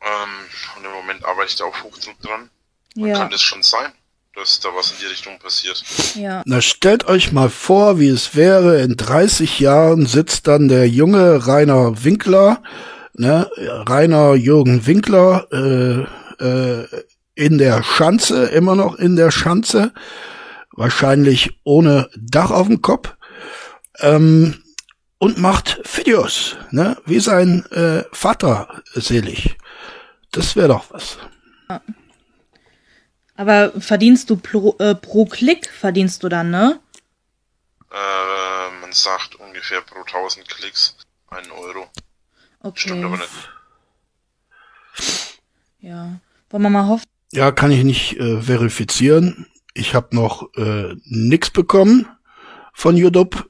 [0.00, 0.28] Ähm,
[0.76, 2.50] und im Moment arbeite ich da auf Hochdruck dran.
[2.96, 3.16] Und Ja.
[3.16, 3.92] kann das schon sein,
[4.34, 5.82] dass da was in die Richtung passiert.
[6.14, 6.42] Ja.
[6.46, 11.46] Na, stellt euch mal vor, wie es wäre, in 30 Jahren sitzt dann der junge
[11.46, 12.62] Rainer Winkler,
[13.14, 16.86] ne, Rainer Jürgen Winkler, äh, äh,
[17.34, 19.92] in der Schanze, immer noch in der Schanze,
[20.72, 23.14] wahrscheinlich ohne Dach auf dem Kopf,
[24.00, 24.62] ähm,
[25.18, 29.56] und macht Videos, ne, wie sein äh, Vater selig.
[30.30, 31.18] Das wäre doch was.
[33.38, 36.80] Aber verdienst du pro, äh, pro Klick, verdienst du dann, ne?
[37.92, 40.96] Äh, man sagt ungefähr pro 1000 Klicks
[41.28, 41.86] einen Euro.
[42.74, 43.22] Stimmt aber Okay.
[43.22, 43.48] nicht.
[45.80, 46.18] Ja.
[46.50, 47.04] Wollen wir mal hoffen?
[47.32, 49.46] Ja, kann ich nicht äh, verifizieren.
[49.74, 52.08] Ich habe noch äh, nix bekommen
[52.72, 53.48] von YouTube.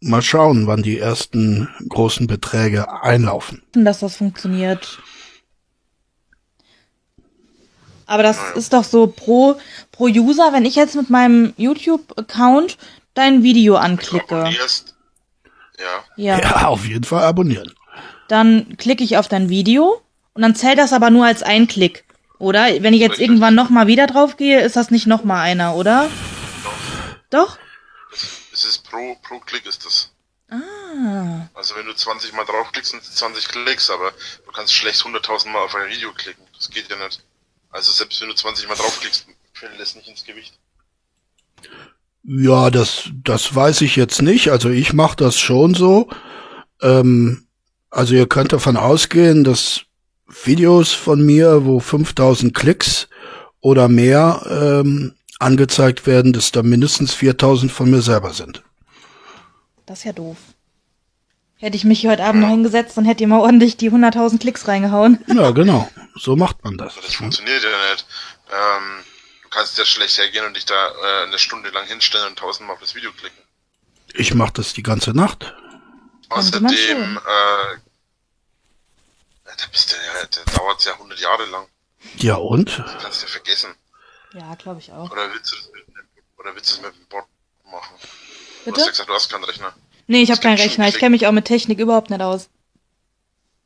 [0.00, 3.62] Mal schauen, wann die ersten großen Beträge einlaufen.
[3.74, 4.98] dass das funktioniert.
[8.08, 9.60] Aber das ist doch so pro,
[9.92, 12.78] pro User, wenn ich jetzt mit meinem YouTube-Account
[13.12, 14.34] dein Video Wenn du anklicke.
[14.34, 14.96] abonnierst,
[15.78, 16.40] ja, Ja.
[16.40, 17.74] Ja, auf jeden Fall abonnieren.
[18.28, 20.00] Dann klicke ich auf dein Video
[20.32, 22.04] und dann zählt das aber nur als ein Klick.
[22.38, 22.82] Oder?
[22.82, 23.28] Wenn ich jetzt Richtig.
[23.28, 26.08] irgendwann nochmal wieder drauf gehe, ist das nicht nochmal einer, oder?
[27.28, 27.58] Doch?
[28.52, 30.10] es ist pro, pro Klick ist das.
[30.50, 31.46] Ah.
[31.52, 34.12] Also wenn du 20 mal draufklickst, sind es 20 Klicks, aber
[34.46, 36.42] du kannst schlecht 100.000 mal auf ein Video klicken.
[36.56, 37.22] Das geht ja nicht.
[37.70, 40.58] Also selbst wenn du 20 mal draufklickst, fällt das nicht ins Gewicht.
[42.24, 44.50] Ja, das, das weiß ich jetzt nicht.
[44.50, 46.08] Also ich mache das schon so.
[46.82, 47.46] Ähm,
[47.90, 49.82] also ihr könnt davon ausgehen, dass
[50.44, 53.08] Videos von mir, wo 5000 Klicks
[53.60, 54.42] oder mehr
[54.84, 58.62] ähm, angezeigt werden, dass da mindestens 4000 von mir selber sind.
[59.86, 60.36] Das ist ja doof.
[61.60, 64.68] Hätte ich mich heute Abend noch hingesetzt, dann hätte ihr mal ordentlich die 100.000 Klicks
[64.68, 65.24] reingehauen.
[65.34, 65.90] Ja, genau.
[66.14, 66.96] So macht man das.
[66.96, 68.06] Also das funktioniert ja nicht.
[68.50, 69.04] Ähm,
[69.42, 72.74] du kannst ja schlecht hergehen und dich da äh, eine Stunde lang hinstellen und tausendmal
[72.74, 73.38] auf das Video klicken.
[74.14, 75.54] Ich mache das die ganze Nacht.
[76.28, 77.76] Außerdem, äh, ja,
[79.56, 81.66] da bist du ja, der dauert ja 100 Jahre lang.
[82.16, 82.78] Ja und?
[82.78, 83.74] Das kannst du ja vergessen.
[84.32, 85.10] Ja, glaube ich auch.
[85.10, 85.84] Oder willst du das mit,
[86.36, 87.24] oder willst du das mit dem Bot
[87.64, 87.96] machen?
[88.64, 88.80] Du Bitte?
[88.80, 89.74] hast ja gesagt, du hast keinen Rechner.
[90.08, 90.88] Nee, ich habe keinen Rechner.
[90.88, 92.48] Ich kenne mich auch mit Technik überhaupt nicht aus.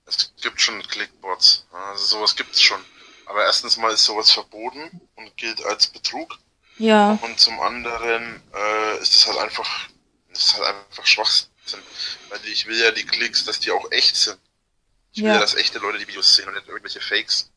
[0.06, 1.66] Es gibt schon Clickbots.
[1.72, 2.80] Also sowas gibt's schon.
[3.26, 6.38] Aber erstens mal ist sowas verboten und gilt als Betrug.
[6.78, 7.18] Ja.
[7.22, 9.88] Und zum anderen äh, ist es halt einfach,
[10.30, 11.48] das ist halt einfach Schwachsinn.
[12.28, 14.38] Weil ich will ja die Klicks, dass die auch echt sind.
[15.12, 15.34] Ich will Ja.
[15.34, 17.50] ja, dass echte Leute die Videos sehen und nicht irgendwelche Fakes.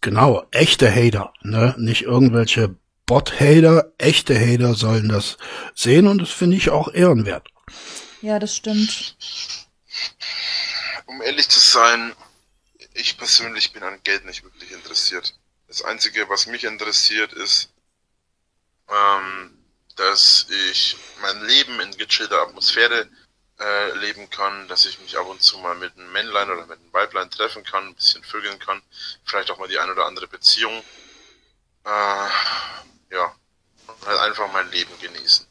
[0.00, 1.74] Genau, echte Hater, ne?
[1.78, 2.74] Nicht irgendwelche
[3.04, 5.36] Bot-Hater, echte Hater sollen das
[5.74, 7.48] sehen und das finde ich auch ehrenwert.
[8.22, 9.16] Ja, das stimmt.
[11.06, 12.14] Um ehrlich zu sein,
[12.94, 15.34] ich persönlich bin an Geld nicht wirklich interessiert.
[15.68, 17.70] Das Einzige, was mich interessiert, ist,
[18.88, 19.56] ähm,
[19.96, 23.08] dass ich mein Leben in gechillter Atmosphäre
[23.58, 26.78] äh, leben kann, dass ich mich ab und zu mal mit einem Männlein oder mit
[26.78, 28.82] einem Weiblein treffen kann, ein bisschen vögeln kann,
[29.24, 30.82] vielleicht auch mal die ein oder andere Beziehung.
[31.84, 32.28] Äh,
[33.14, 33.34] ja,
[33.86, 35.49] und halt einfach mein Leben genießen.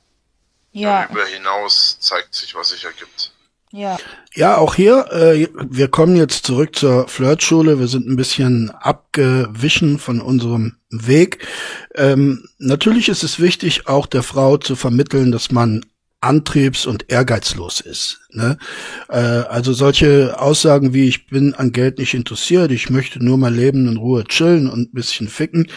[0.72, 3.32] Ja, Darüber hinaus zeigt sich, was sich ergibt.
[3.72, 3.98] ja.
[4.36, 7.80] Ja, auch hier, äh, wir kommen jetzt zurück zur Flirtschule.
[7.80, 11.48] Wir sind ein bisschen abgewichen von unserem Weg.
[11.96, 15.84] Ähm, natürlich ist es wichtig, auch der Frau zu vermitteln, dass man
[16.22, 18.22] antriebs- und ehrgeizlos ist.
[18.32, 18.58] Ne?
[19.08, 23.56] Äh, also solche Aussagen wie ich bin an Geld nicht interessiert, ich möchte nur mein
[23.56, 25.68] Leben in Ruhe chillen und ein bisschen ficken,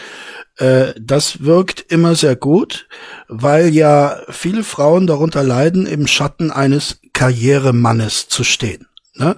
[0.57, 2.87] äh, das wirkt immer sehr gut,
[3.27, 8.87] weil ja viele Frauen darunter leiden, im Schatten eines Karrieremannes zu stehen.
[9.15, 9.35] Ne?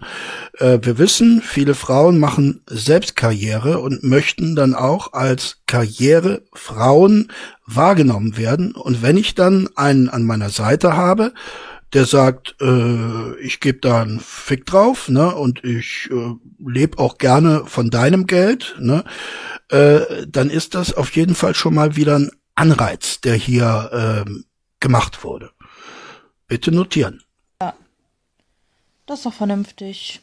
[0.57, 7.31] Äh, wir wissen, viele Frauen machen selbst Karriere und möchten dann auch als Karrierefrauen
[7.65, 8.73] wahrgenommen werden.
[8.73, 11.33] Und wenn ich dann einen an meiner Seite habe,
[11.93, 16.33] der sagt, äh, ich gebe da einen Fick drauf, ne, und ich äh,
[16.65, 19.03] lebe auch gerne von deinem Geld, ne,
[19.69, 23.89] äh, dann ist das auf jeden Fall schon mal wieder ein Anreiz, der hier
[24.25, 24.45] ähm,
[24.79, 25.51] gemacht wurde.
[26.47, 27.24] Bitte notieren.
[29.05, 30.21] Das ist doch vernünftig.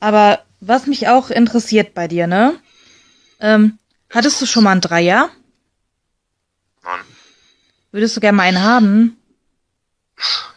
[0.00, 2.60] Aber was mich auch interessiert bei dir, ne?
[3.40, 3.78] Ähm,
[4.10, 5.30] hattest du schon mal einen Dreier?
[6.82, 7.00] Mann,
[7.92, 9.16] Würdest du gerne mal einen haben?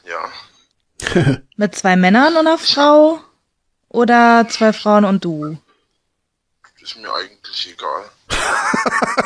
[0.05, 1.41] ja.
[1.55, 3.21] Mit zwei Männern und einer Frau?
[3.89, 5.57] Oder zwei Frauen und du?
[6.79, 8.09] Ist mir eigentlich egal.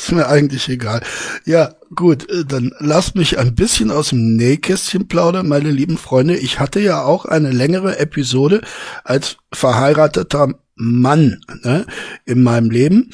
[0.00, 1.02] Ist mir eigentlich egal.
[1.44, 6.38] Ja, gut, äh, dann lasst mich ein bisschen aus dem Nähkästchen plaudern, meine lieben Freunde.
[6.38, 8.62] Ich hatte ja auch eine längere Episode
[9.04, 11.84] als verheirateter Mann ne,
[12.24, 13.10] in meinem Leben.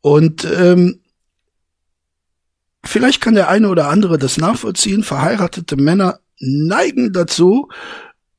[0.00, 1.00] Und ähm,
[2.82, 5.02] vielleicht kann der eine oder andere das nachvollziehen.
[5.02, 7.68] Verheiratete Männer neigen dazu,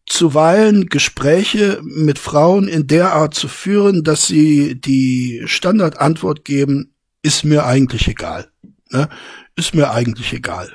[0.07, 6.92] zuweilen Gespräche mit Frauen in der Art zu führen, dass sie die Standardantwort geben,
[7.23, 8.51] ist mir eigentlich egal.
[8.91, 9.09] Ne?
[9.55, 10.71] Ist mir eigentlich egal.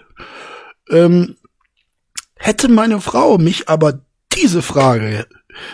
[0.91, 1.37] Ähm,
[2.37, 4.01] hätte meine Frau mich aber
[4.35, 5.27] diese Frage,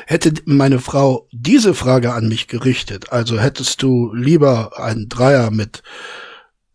[0.07, 5.83] hätte meine Frau diese Frage an mich gerichtet, also hättest du lieber einen Dreier mit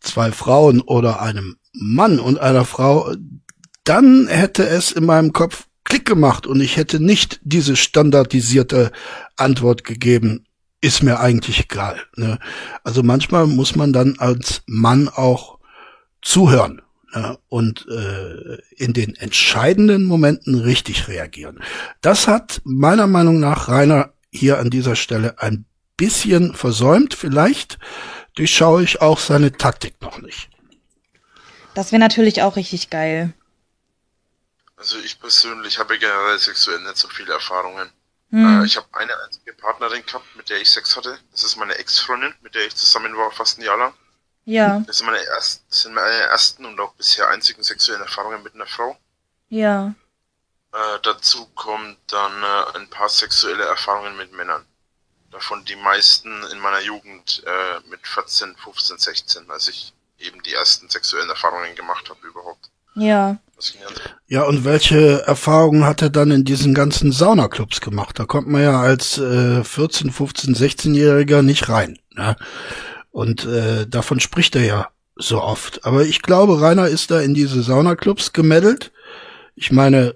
[0.00, 3.14] zwei Frauen oder einem Mann und einer Frau,
[3.84, 8.92] dann hätte es in meinem Kopf Klick gemacht und ich hätte nicht diese standardisierte
[9.36, 10.44] Antwort gegeben,
[10.80, 12.00] ist mir eigentlich egal.
[12.16, 12.38] Ne?
[12.84, 15.58] Also manchmal muss man dann als Mann auch
[16.22, 16.82] zuhören
[17.14, 17.38] ne?
[17.48, 21.60] und äh, in den entscheidenden Momenten richtig reagieren.
[22.00, 25.66] Das hat meiner Meinung nach Rainer hier an dieser Stelle ein
[25.96, 27.14] bisschen versäumt.
[27.14, 27.78] Vielleicht
[28.34, 30.48] durchschaue ich auch seine Taktik noch nicht.
[31.74, 33.34] Das wäre natürlich auch richtig geil.
[34.76, 37.90] Also ich persönlich habe generell sexuell nicht so viele Erfahrungen.
[38.30, 38.62] Hm.
[38.62, 41.18] Äh, ich habe eine einzige Partnerin gehabt, mit der ich Sex hatte.
[41.32, 43.94] Das ist meine Ex-Freundin, mit der ich zusammen war fast ein Jahr lang.
[44.44, 48.42] Ja, Das sind meine, erst, das sind meine ersten und auch bisher einzigen sexuellen Erfahrungen
[48.42, 48.98] mit einer Frau.
[49.48, 49.94] ja.
[50.72, 54.64] Äh, dazu kommt dann äh, ein paar sexuelle Erfahrungen mit Männern.
[55.32, 60.54] Davon die meisten in meiner Jugend äh, mit 14, 15, 16, als ich eben die
[60.54, 62.70] ersten sexuellen Erfahrungen gemacht habe überhaupt.
[62.94, 63.38] Ja.
[64.26, 68.18] Ja, und welche Erfahrungen hat er dann in diesen ganzen Saunaclubs gemacht?
[68.18, 71.98] Da kommt man ja als äh, 14, 15, 16-Jähriger nicht rein.
[72.14, 72.36] Ne?
[73.10, 75.84] Und äh, davon spricht er ja so oft.
[75.84, 78.92] Aber ich glaube, Rainer ist da in diese Saunaclubs gemeddelt.
[79.56, 80.14] Ich meine,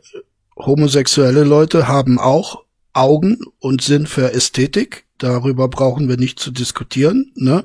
[0.56, 5.04] homosexuelle Leute haben auch Augen und Sinn für Ästhetik.
[5.18, 7.32] Darüber brauchen wir nicht zu diskutieren.
[7.34, 7.64] Ne?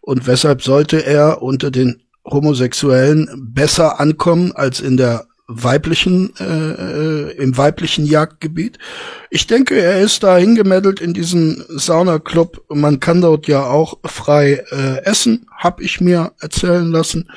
[0.00, 7.36] Und weshalb sollte er unter den Homosexuellen besser ankommen als in der weiblichen, äh, äh,
[7.36, 8.78] im weiblichen Jagdgebiet.
[9.30, 12.64] Ich denke, er ist da hingemeddelt in diesen Saunaclub.
[12.68, 17.30] Man kann dort ja auch frei äh, essen, hab ich mir erzählen lassen.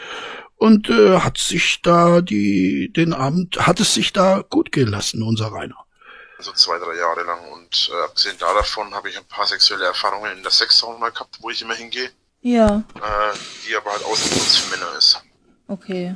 [0.57, 5.21] Und äh, hat sich da die, den Abend, hat es sich da gut gehen lassen,
[5.21, 5.85] unser Rainer.
[6.39, 7.39] so zwei, drei Jahre lang.
[7.51, 11.37] Und äh, abgesehen da davon habe ich ein paar sexuelle Erfahrungen in der Sexsauna gehabt,
[11.41, 12.09] wo ich immer hingehe,
[12.47, 12.83] Ja.
[12.93, 15.19] äh, die aber halt ausnahmslos für Männer ist.
[15.67, 16.15] Okay.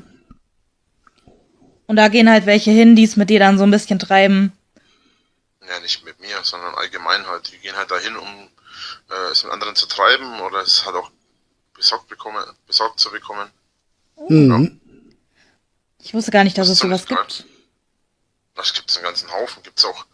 [1.87, 4.53] Und da gehen halt welche hin, die es mit dir dann so ein bisschen treiben.
[5.67, 7.51] Ja, nicht mit mir, sondern allgemein halt.
[7.51, 8.27] Die gehen halt dahin, um
[9.09, 11.09] äh, es mit anderen zu treiben oder es halt auch
[11.73, 13.49] besorgt, bekommen, besorgt zu bekommen.
[14.29, 14.79] Mhm.
[16.03, 17.17] Ich wusste gar nicht, dass Das es sowas geil.
[17.17, 17.45] gibt.
[18.59, 19.63] Das gibt's einen ganzen Haufen.
[19.63, 20.05] Gibt's auch,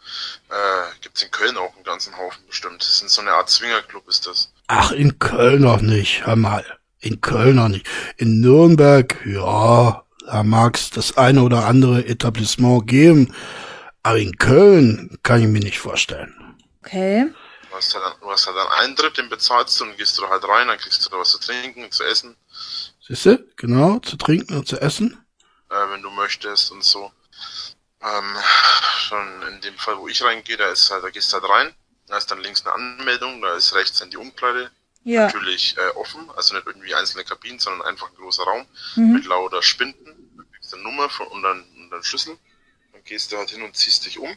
[0.49, 2.81] äh, gibt's in Köln auch einen ganzen Haufen bestimmt.
[2.81, 4.51] Das ist so eine Art Swingerclub ist das.
[4.67, 6.63] Ach, in Köln noch nicht, hör mal.
[6.99, 7.87] In Köln noch nicht.
[8.17, 13.33] In Nürnberg, ja, da mag's das eine oder andere Etablissement geben.
[14.03, 16.55] Aber in Köln kann ich mir nicht vorstellen.
[16.83, 17.25] Okay.
[17.69, 20.47] Du hast halt, du hast halt einen Eintritt, den bezahlst du und gehst du halt
[20.47, 22.35] rein, dann kriegst du da was zu trinken, zu essen,
[23.07, 23.45] Siehste?
[23.57, 25.17] Genau, zu trinken und zu essen.
[25.69, 27.11] äh, wenn du möchtest und so.
[28.05, 28.35] Ähm,
[28.99, 31.75] schon in dem Fall, wo ich reingehe, da ist halt, da gehst du halt rein,
[32.07, 34.71] da ist dann links eine Anmeldung, da ist rechts dann die Umkleide,
[35.03, 35.25] Ja.
[35.25, 39.13] natürlich äh, offen, also nicht irgendwie einzelne Kabinen, sondern einfach ein großer Raum Mhm.
[39.13, 40.33] mit lauter Spinden.
[40.37, 42.37] Du kriegst eine Nummer von, und, dann, und dann Schlüssel.
[42.91, 44.35] Dann gehst du halt hin und ziehst dich um.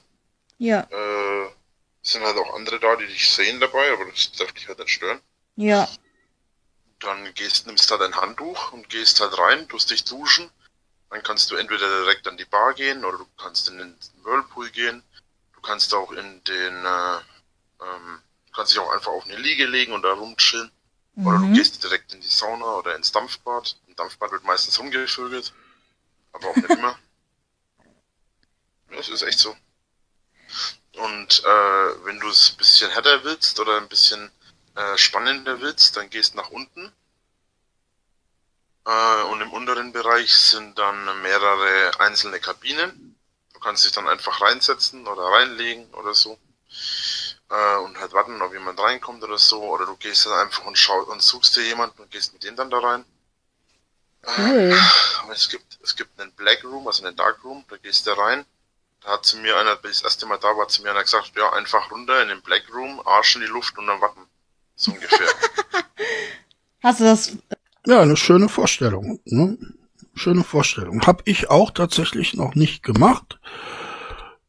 [0.58, 0.80] Ja.
[0.90, 1.50] Äh,
[2.02, 4.90] sind halt auch andere da, die dich sehen dabei, aber das darf dich halt nicht
[4.90, 5.20] stören.
[5.56, 5.88] Ja.
[7.00, 10.50] Dann gehst, nimmst da dein Handtuch und gehst halt rein, tust dich duschen.
[11.10, 14.70] Dann kannst du entweder direkt an die Bar gehen oder du kannst in den Whirlpool
[14.70, 15.02] gehen.
[15.54, 17.16] Du kannst auch in den, äh,
[17.80, 20.70] ähm, du kannst dich auch einfach auf eine Liege legen und da rumchillen.
[21.24, 21.54] Oder du Mhm.
[21.54, 23.76] gehst direkt in die Sauna oder ins Dampfbad.
[23.88, 25.52] Im Dampfbad wird meistens rumgevögelt.
[26.32, 26.98] Aber auch nicht immer.
[28.90, 29.56] Das ist echt so.
[30.96, 34.30] Und äh, wenn du es ein bisschen härter willst oder ein bisschen
[34.74, 36.92] äh, spannender willst, dann gehst nach unten.
[38.88, 43.16] Äh, und im unteren Bereich sind dann mehrere einzelne Kabinen.
[43.52, 46.38] Du kannst dich dann einfach reinsetzen oder reinlegen oder so.
[47.50, 49.62] Äh, und halt warten, ob jemand reinkommt oder so.
[49.62, 52.56] Oder du gehst dann einfach und schaust und suchst dir jemanden und gehst mit dem
[52.56, 53.04] dann da rein.
[54.38, 54.78] Cool.
[55.22, 58.16] Aber es gibt, es gibt einen Black Room, also einen Dark Room, da gehst du
[58.16, 58.46] rein.
[59.02, 61.02] Da hat zu mir einer, bis ich das erste Mal da war, zu mir einer
[61.02, 64.26] gesagt, ja, einfach runter in den Black Room, Arsch in die Luft und dann warten.
[64.76, 65.28] So ungefähr.
[66.82, 67.32] Hast du das?
[67.88, 69.18] Ja, eine schöne Vorstellung.
[69.24, 69.56] Ne?
[70.14, 71.00] Schöne Vorstellung.
[71.06, 73.40] Hab ich auch tatsächlich noch nicht gemacht.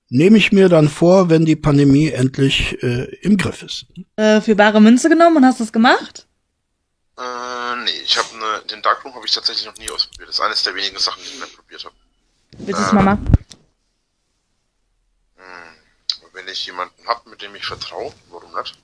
[0.09, 3.85] Nehme ich mir dann vor, wenn die Pandemie endlich äh, im Griff ist.
[4.17, 6.27] Äh, für bare Münze genommen und hast das gemacht?
[7.17, 10.27] äh, nee, ich habe ne, den Dark Room habe ich tatsächlich noch nie ausprobiert.
[10.29, 11.95] Das ist eines der wenigen Sachen, die ich nicht probiert habe.
[12.57, 13.25] Willst du es mal machen?
[16.33, 18.77] Wenn ich jemanden hab, mit dem ich vertraue, warum nicht?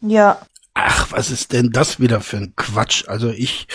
[0.00, 0.40] Ja.
[0.80, 3.08] Ach, was ist denn das wieder für ein Quatsch?
[3.08, 3.66] Also ich,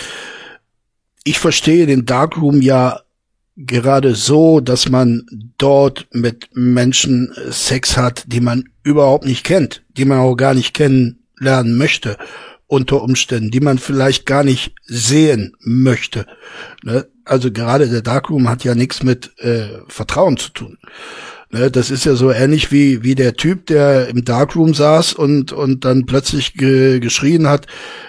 [1.22, 3.00] ich verstehe den Darkroom ja
[3.56, 5.26] gerade so, dass man
[5.58, 10.54] dort mit Menschen äh, Sex hat, die man überhaupt nicht kennt, die man auch gar
[10.54, 12.16] nicht kennenlernen möchte
[12.68, 16.26] unter Umständen, die man vielleicht gar nicht sehen möchte.
[16.82, 17.06] Ne?
[17.26, 20.78] Also gerade der Darkroom hat ja nichts mit äh, Vertrauen zu tun.
[21.54, 25.52] Ne, das ist ja so ähnlich wie, wie der Typ, der im Darkroom saß und,
[25.52, 27.68] und dann plötzlich ge, geschrien hat,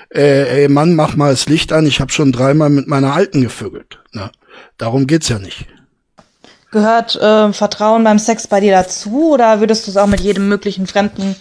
[0.10, 3.42] äh, ey Mann, mach mal das Licht an, ich habe schon dreimal mit meiner Alten
[3.42, 4.00] gevögelt.
[4.14, 4.32] Ne?
[4.80, 5.68] Darum geht's ja nicht.
[6.72, 10.50] Gehört äh, Vertrauen beim Sex bei dir dazu oder würdest du es auch mit jedem
[10.50, 11.36] möglichen Fremden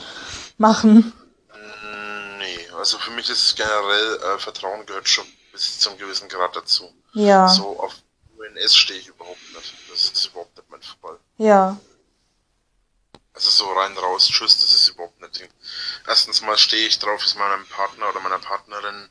[0.58, 1.14] machen?
[1.54, 6.54] Mm, Nee, also für mich ist generell äh, Vertrauen gehört schon bis zum gewissen Grad
[6.54, 6.84] dazu.
[7.14, 7.48] Ja.
[7.48, 7.94] So auf
[8.36, 9.72] UNS stehe ich überhaupt nicht.
[9.90, 11.16] Das ist überhaupt nicht mein Fall.
[11.38, 11.78] Ja.
[13.76, 15.48] Rein raus, tschüss, das ist überhaupt nicht Ding.
[16.06, 19.08] Erstens mal stehe ich drauf, es meinem Partner oder meiner Partnerin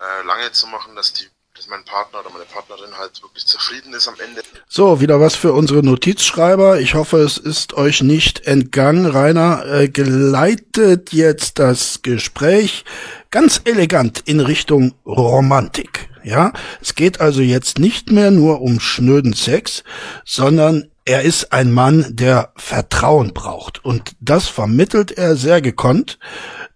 [0.00, 3.92] äh, lange zu machen, dass die, dass mein Partner oder meine Partnerin halt wirklich zufrieden
[3.94, 4.42] ist am Ende.
[4.68, 6.80] So, wieder was für unsere Notizschreiber.
[6.80, 9.06] Ich hoffe, es ist euch nicht entgangen.
[9.06, 12.84] Rainer äh, geleitet jetzt das Gespräch
[13.30, 16.08] ganz elegant in Richtung Romantik.
[16.24, 19.82] Ja, es geht also jetzt nicht mehr nur um schnöden Sex,
[20.24, 23.84] sondern er ist ein Mann, der Vertrauen braucht.
[23.84, 26.18] Und das vermittelt er sehr gekonnt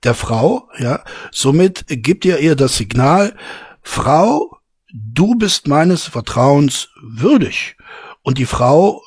[0.03, 1.05] der Frau, ja.
[1.33, 3.35] Somit gibt er ihr das Signal,
[3.83, 4.59] Frau,
[4.93, 7.77] du bist meines Vertrauens würdig.
[8.23, 9.03] Und die Frau,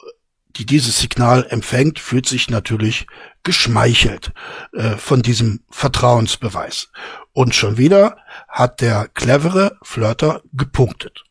[0.55, 3.07] die dieses Signal empfängt, fühlt sich natürlich
[3.43, 4.31] geschmeichelt
[4.73, 6.89] äh, von diesem Vertrauensbeweis.
[7.33, 8.17] Und schon wieder
[8.47, 11.23] hat der clevere Flirter gepunktet.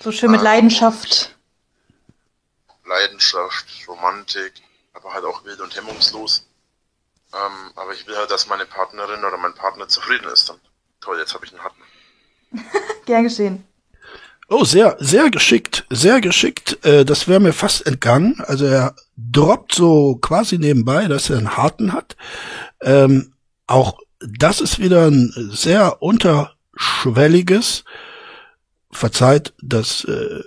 [0.00, 1.33] So schön mit Leidenschaft.
[2.86, 4.52] Leidenschaft, Romantik,
[4.92, 6.46] aber halt auch wild und hemmungslos.
[7.32, 10.48] Ähm, aber ich will halt, dass meine Partnerin oder mein Partner zufrieden ist.
[10.48, 10.60] Dann
[11.00, 11.82] toll, jetzt habe ich einen Hatten.
[13.06, 13.66] Gern geschehen.
[14.48, 16.84] Oh, sehr, sehr geschickt, sehr geschickt.
[16.84, 18.40] Äh, das wäre mir fast entgangen.
[18.46, 22.16] Also er droppt so quasi nebenbei, dass er einen harten hat.
[22.82, 23.32] Ähm,
[23.66, 27.84] auch das ist wieder ein sehr unterschwelliges
[28.94, 30.40] verzeiht das äh,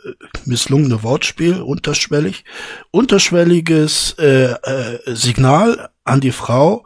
[0.45, 2.45] misslungene Wortspiel unterschwellig,
[2.91, 6.86] unterschwelliges äh, äh, Signal an die Frau,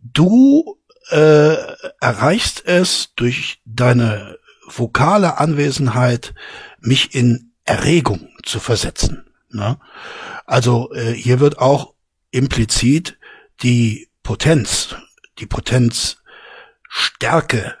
[0.00, 0.78] du
[1.10, 1.56] äh,
[2.00, 6.34] erreichst es durch deine vokale Anwesenheit,
[6.80, 9.24] mich in Erregung zu versetzen.
[9.50, 9.78] Ne?
[10.44, 11.94] Also äh, hier wird auch
[12.30, 13.18] implizit
[13.62, 14.94] die Potenz,
[15.38, 17.76] die Potenzstärke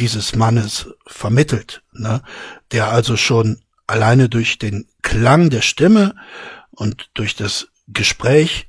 [0.00, 2.22] dieses Mannes vermittelt, ne?
[2.72, 6.14] der also schon alleine durch den Klang der Stimme
[6.70, 8.68] und durch das Gespräch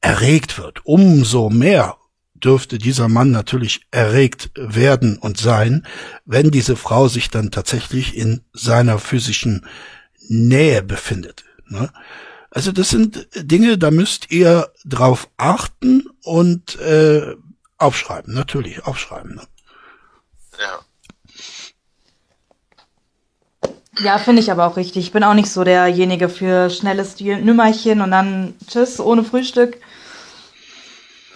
[0.00, 0.84] erregt wird.
[0.84, 1.96] Umso mehr
[2.34, 5.86] dürfte dieser Mann natürlich erregt werden und sein,
[6.24, 9.66] wenn diese Frau sich dann tatsächlich in seiner physischen
[10.28, 11.44] Nähe befindet.
[11.68, 11.90] Ne?
[12.50, 17.34] Also das sind Dinge, da müsst ihr drauf achten und äh,
[17.78, 19.36] aufschreiben, natürlich aufschreiben.
[19.36, 19.42] Ne?
[20.64, 20.80] Ja.
[23.98, 25.04] Ja, finde ich aber auch richtig.
[25.04, 29.80] Ich bin auch nicht so derjenige für schnelles Nümmerchen und dann tschüss, ohne Frühstück.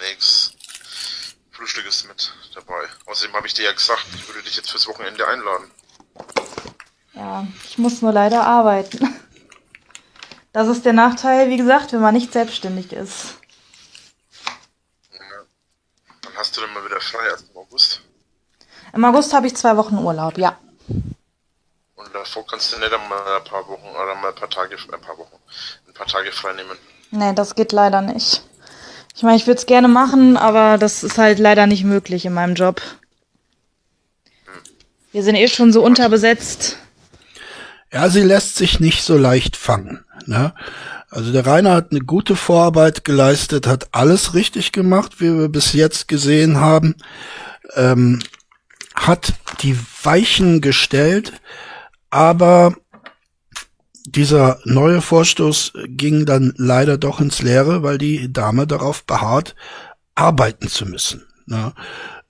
[0.00, 0.54] Nix.
[1.52, 2.88] Frühstück ist mit dabei.
[3.06, 5.70] Außerdem habe ich dir ja gesagt, ich würde dich jetzt fürs Wochenende einladen.
[7.14, 9.20] Ja, ich muss nur leider arbeiten.
[10.52, 13.34] Das ist der Nachteil, wie gesagt, wenn man nicht selbstständig ist.
[15.12, 15.20] Ja.
[16.22, 18.02] Dann hast du dann mal wieder frei erst im August.
[18.92, 20.58] Im August habe ich zwei Wochen Urlaub, ja.
[20.88, 25.00] Und davor kannst du nicht einmal ein paar Wochen oder mal ein paar Tage, ein
[25.00, 25.36] paar Wochen,
[25.86, 26.78] ein paar Tage frei nehmen.
[27.10, 28.42] Nee, das geht leider nicht.
[29.16, 32.32] Ich meine, ich würde es gerne machen, aber das ist halt leider nicht möglich in
[32.32, 32.80] meinem Job.
[35.10, 36.76] Wir sind eh schon so unterbesetzt.
[37.92, 40.04] Ja, sie lässt sich nicht so leicht fangen.
[40.26, 40.54] Ne?
[41.10, 45.72] Also der Rainer hat eine gute Vorarbeit geleistet, hat alles richtig gemacht, wie wir bis
[45.72, 46.94] jetzt gesehen haben.
[47.74, 48.20] Ähm,
[49.06, 51.32] hat die Weichen gestellt,
[52.10, 52.74] aber
[54.06, 59.54] dieser neue Vorstoß ging dann leider doch ins Leere, weil die Dame darauf beharrt,
[60.14, 61.26] arbeiten zu müssen.
[61.46, 61.72] Ne?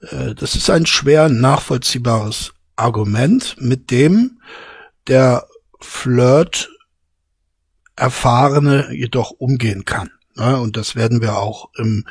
[0.01, 4.41] Äh, das ist ein schwer nachvollziehbares Argument, mit dem
[5.07, 5.47] der
[5.81, 6.71] Flirt
[7.97, 10.11] Erfahrene jedoch umgehen kann.
[10.37, 10.59] Ne?
[10.61, 12.07] Und das werden wir auch im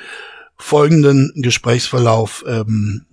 [0.58, 3.07] folgenden Gesprächsverlauf ähm,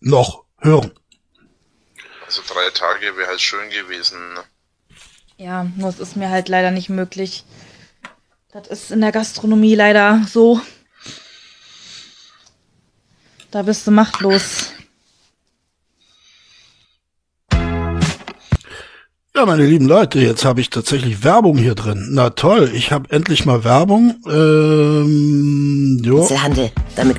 [0.00, 0.90] noch hören.
[2.26, 4.18] Also drei Tage wäre halt schön gewesen.
[4.34, 4.40] Ne?
[5.36, 7.44] Ja, nur es ist mir halt leider nicht möglich.
[8.52, 10.60] Das ist in der Gastronomie leider so.
[13.50, 14.72] Da bist du machtlos.
[19.34, 22.08] Ja, meine lieben Leute, jetzt habe ich tatsächlich Werbung hier drin.
[22.10, 24.16] Na toll, ich habe endlich mal Werbung.
[24.26, 26.20] Ähm, jo.
[26.20, 27.16] Einzelhandel, damit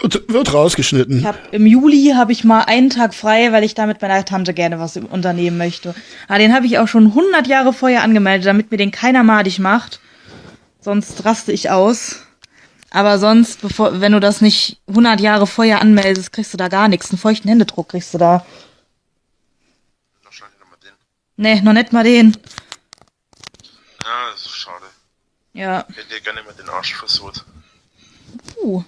[0.00, 1.18] Wird, wird rausgeschnitten.
[1.18, 4.24] Ich hab, Im Juli habe ich mal einen Tag frei, weil ich da mit meiner
[4.24, 5.94] Tante gerne was unternehmen möchte.
[6.28, 9.58] Aber den habe ich auch schon 100 Jahre vorher angemeldet, damit mir den keiner madig
[9.58, 10.00] macht.
[10.80, 12.22] Sonst raste ich aus.
[12.90, 16.86] Aber sonst, bevor, wenn du das nicht 100 Jahre vorher anmeldest, kriegst du da gar
[16.88, 17.10] nichts.
[17.10, 18.46] Einen feuchten Händedruck kriegst du da.
[20.22, 20.92] Wahrscheinlich nochmal den.
[21.36, 22.36] Nee, noch nicht mal den.
[24.04, 24.86] Ja, das ist schade.
[25.52, 25.84] Ja.
[25.88, 27.44] Ich hätte dir gerne mal den Arsch versucht.
[28.62, 28.84] Uh.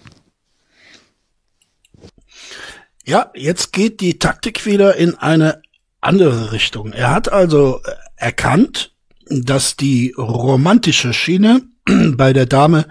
[3.05, 5.63] Ja, jetzt geht die Taktik wieder in eine
[6.01, 6.93] andere Richtung.
[6.93, 8.95] Er hat also äh, erkannt,
[9.27, 12.87] dass die romantische Schiene bei der Dame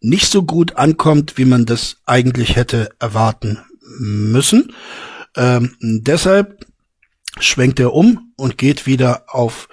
[0.00, 3.58] nicht so gut ankommt, wie man das eigentlich hätte erwarten
[3.98, 4.72] müssen.
[5.36, 6.66] Ähm, deshalb
[7.38, 9.68] schwenkt er um und geht wieder auf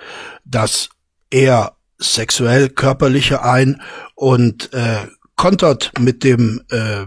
[0.45, 0.89] das
[1.29, 3.82] eher sexuell körperliche ein
[4.15, 7.05] und äh, kontert mit dem äh,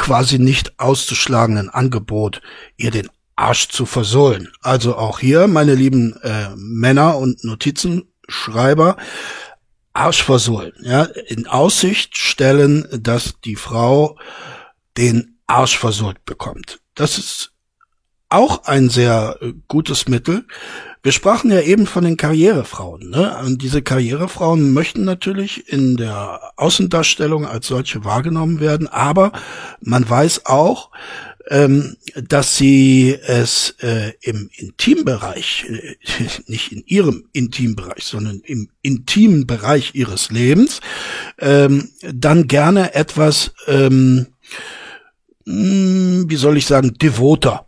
[0.00, 2.40] quasi nicht auszuschlagenden Angebot,
[2.78, 4.48] ihr den Arsch zu versohlen.
[4.62, 8.96] Also auch hier, meine lieben äh, Männer und Notizenschreiber,
[9.92, 10.72] Arsch versohlen.
[10.80, 14.18] Ja, in Aussicht stellen, dass die Frau
[14.96, 16.80] den Arsch versohlt bekommt.
[16.94, 17.49] Das ist
[18.30, 20.46] auch ein sehr äh, gutes Mittel.
[21.02, 23.10] Wir sprachen ja eben von den Karrierefrauen.
[23.10, 23.36] Ne?
[23.44, 29.32] Und diese Karrierefrauen möchten natürlich in der Außendarstellung als solche wahrgenommen werden, aber
[29.80, 30.90] man weiß auch,
[31.48, 35.96] ähm, dass sie es äh, im Intimbereich, äh,
[36.46, 40.80] nicht in ihrem Intimbereich, sondern im intimen Bereich ihres Lebens,
[41.38, 44.26] ähm, dann gerne etwas, ähm,
[45.46, 47.66] mh, wie soll ich sagen, devoter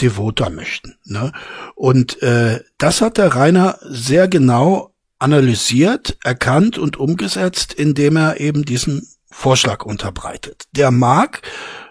[0.00, 0.96] devoter möchten.
[1.04, 1.32] Ne?
[1.74, 8.64] Und äh, das hat der Rainer sehr genau analysiert, erkannt und umgesetzt, indem er eben
[8.64, 10.64] diesen Vorschlag unterbreitet.
[10.72, 11.42] Der mag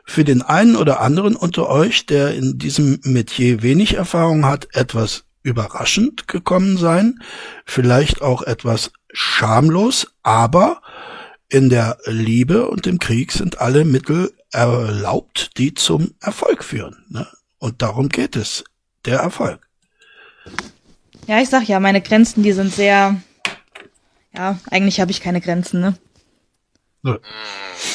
[0.05, 5.25] für den einen oder anderen unter euch, der in diesem Metier wenig Erfahrung hat, etwas
[5.43, 7.19] überraschend gekommen sein,
[7.65, 10.81] vielleicht auch etwas schamlos, aber
[11.47, 17.05] in der Liebe und im Krieg sind alle Mittel erlaubt, die zum Erfolg führen.
[17.09, 17.27] Ne?
[17.59, 18.63] Und darum geht es,
[19.05, 19.67] der Erfolg.
[21.27, 23.21] Ja, ich sag ja, meine Grenzen, die sind sehr.
[24.33, 25.97] Ja, eigentlich habe ich keine Grenzen, ne?
[27.03, 27.19] Hm,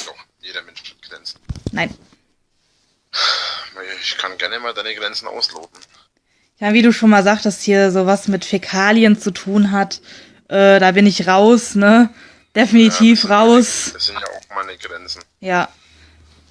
[0.06, 1.40] doch, jeder Mensch hat Grenzen.
[1.72, 1.92] Nein.
[4.00, 5.80] Ich kann gerne mal deine Grenzen ausloten.
[6.58, 10.02] Ja, wie du schon mal sagtest, hier sowas mit Fäkalien zu tun hat,
[10.48, 12.10] äh, da bin ich raus, ne?
[12.54, 13.86] Definitiv ja, raus.
[13.86, 15.22] Meine, das sind ja auch meine Grenzen.
[15.40, 15.68] Ja.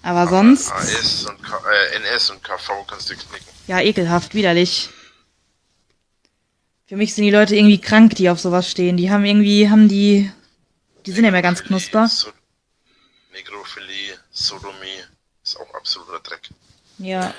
[0.04, 0.72] Aber, sonst.
[0.72, 3.48] AS und K äh, NS und KV kannst du knicken.
[3.68, 4.90] Ja, ekelhaft, widerlich.
[6.86, 8.98] Für mich sind die Leute irgendwie krank, die auf sowas stehen.
[8.98, 10.30] Die haben irgendwie, haben die,
[11.06, 12.08] die sind ja mehr ganz knusper.
[12.08, 12.30] So
[13.32, 15.02] Negrophilie, Sodomie,
[15.44, 16.50] ist auch absoluter Dreck.
[17.00, 17.34] Ja.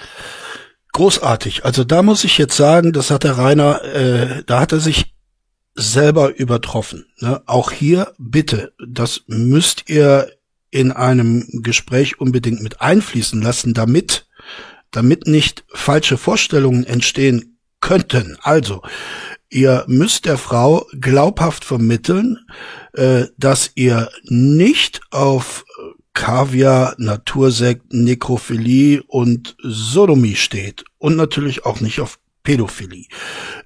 [0.93, 1.65] Großartig.
[1.65, 5.15] Also da muss ich jetzt sagen, das hat der Rainer, äh, da hat er sich
[5.75, 7.07] selber übertroffen.
[7.19, 7.43] Ne?
[7.47, 10.31] Auch hier bitte, das müsst ihr
[10.75, 14.27] in einem Gespräch unbedingt mit einfließen lassen, damit,
[14.91, 18.37] damit nicht falsche Vorstellungen entstehen könnten.
[18.43, 18.83] Also,
[19.51, 22.39] ihr müsst der Frau glaubhaft vermitteln,
[22.93, 25.65] äh, dass ihr nicht auf
[26.13, 33.07] Kaviar, Natursekt, Nekrophilie und Sodomie steht und natürlich auch nicht auf Pädophilie.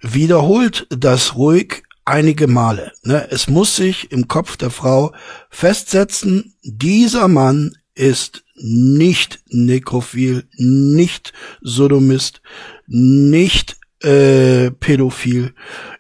[0.03, 2.93] Wiederholt das ruhig einige Male.
[3.03, 3.29] Ne?
[3.31, 5.13] Es muss sich im Kopf der Frau
[5.51, 12.41] festsetzen, dieser Mann ist nicht nekrophil, nicht Sodomist,
[12.87, 15.55] nicht äh, pädophil.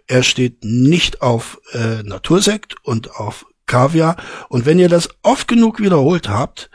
[0.07, 4.17] Er steht nicht auf äh, Natursekt und auf Kaviar.
[4.49, 6.71] Und wenn ihr das oft genug wiederholt habt,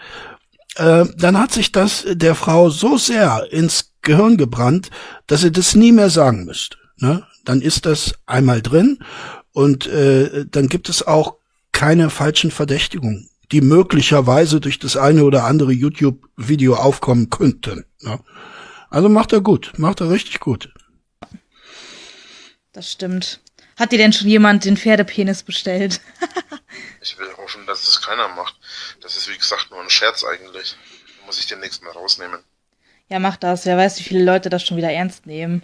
[0.76, 4.90] äh, dann hat sich das der Frau so sehr ins Gehirn gebrannt,
[5.28, 6.78] dass ihr das nie mehr sagen müsst.
[6.98, 7.26] Ne?
[7.44, 9.00] Dann ist das einmal drin
[9.52, 11.36] und äh, dann gibt es auch
[11.72, 17.86] keine falschen Verdächtigungen, die möglicherweise durch das eine oder andere YouTube-Video aufkommen könnten.
[18.02, 18.20] Ne?
[18.90, 20.74] Also macht er gut, macht er richtig gut.
[22.72, 23.42] Das stimmt.
[23.76, 26.00] Hat dir denn schon jemand den Pferdepenis bestellt?
[27.02, 28.56] ich will hoffen, dass das keiner macht.
[29.02, 30.76] Das ist wie gesagt nur ein Scherz eigentlich.
[31.26, 32.40] Muss ich den nächsten Mal rausnehmen.
[33.10, 33.66] Ja, mach das.
[33.66, 35.64] Wer weiß, wie viele Leute das schon wieder ernst nehmen.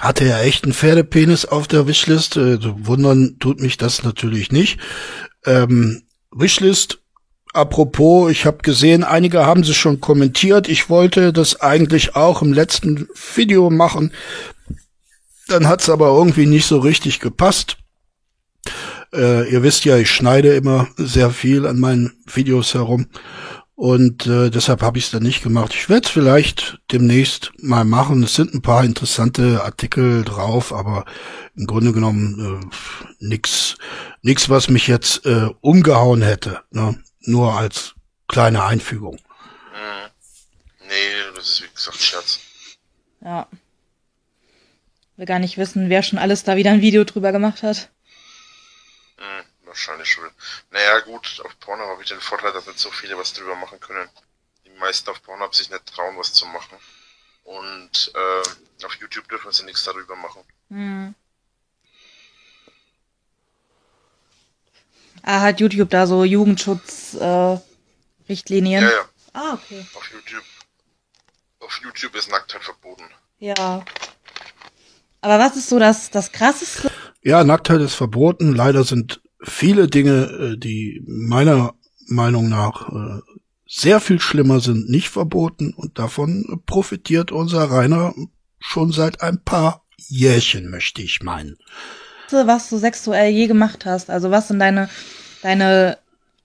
[0.00, 2.38] Hatte er echt einen Pferdepenis auf der Wishlist?
[2.38, 4.80] Äh, wundern tut mich das natürlich nicht.
[5.44, 7.00] Ähm, Wishlist,
[7.52, 10.70] apropos, ich habe gesehen, einige haben sie schon kommentiert.
[10.70, 14.12] Ich wollte das eigentlich auch im letzten Video machen.
[15.48, 17.76] Dann hat's aber irgendwie nicht so richtig gepasst.
[19.12, 23.08] Äh, ihr wisst ja, ich schneide immer sehr viel an meinen Videos herum.
[23.80, 25.72] Und äh, deshalb habe ich es dann nicht gemacht.
[25.74, 28.22] Ich werde es vielleicht demnächst mal machen.
[28.22, 31.06] Es sind ein paar interessante Artikel drauf, aber
[31.56, 33.76] im Grunde genommen äh, nix,
[34.20, 36.60] nix, was mich jetzt äh, umgehauen hätte.
[36.70, 37.02] Ne?
[37.20, 37.94] Nur als
[38.28, 39.16] kleine Einfügung.
[39.72, 40.10] Hm.
[40.86, 42.40] Nee, das ist wie gesagt Scherz.
[43.22, 43.46] Ja
[45.20, 47.90] wir gar nicht wissen, wer schon alles da wieder ein Video drüber gemacht hat.
[49.18, 50.28] Hm, wahrscheinlich schon.
[50.70, 53.80] Naja, gut, auf Pornhub habe ich den Vorteil, dass nicht so viele was drüber machen
[53.80, 54.06] können.
[54.66, 56.76] Die meisten auf Pornhub sich nicht trauen, was zu machen.
[57.44, 58.42] Und äh,
[58.84, 60.42] auf YouTube dürfen sie nichts darüber machen.
[60.68, 61.14] Hm.
[65.22, 68.82] Ah, hat YouTube da so Jugendschutz-Richtlinien?
[68.82, 69.04] Äh, ja, ja.
[69.32, 69.86] Ah, okay.
[69.94, 70.44] Auf YouTube.
[71.60, 73.04] Auf YouTube ist Nacktheit verboten.
[73.38, 73.84] Ja.
[75.20, 76.90] Aber was ist so das, das Krasseste?
[77.22, 78.54] Ja, Nacktheit ist verboten.
[78.54, 81.74] Leider sind viele Dinge, äh, die meiner
[82.06, 83.20] Meinung nach äh,
[83.66, 88.14] sehr viel schlimmer sind, nicht verboten und davon profitiert unser Rainer
[88.58, 91.56] schon seit ein paar Jährchen, möchte ich meinen.
[92.30, 94.88] Was du sexuell je gemacht hast, also was sind deine,
[95.42, 95.98] deine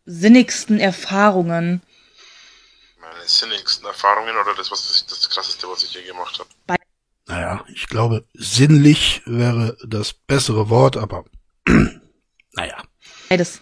[0.06, 1.82] sinnigsten Erfahrungen?
[3.00, 6.80] Meine sinnigsten Erfahrungen oder das, was das krasseste, was ich je gemacht habe?
[7.28, 11.26] naja, ich glaube, sinnlich wäre das bessere Wort, aber
[12.56, 12.82] naja.
[13.30, 13.62] Beides.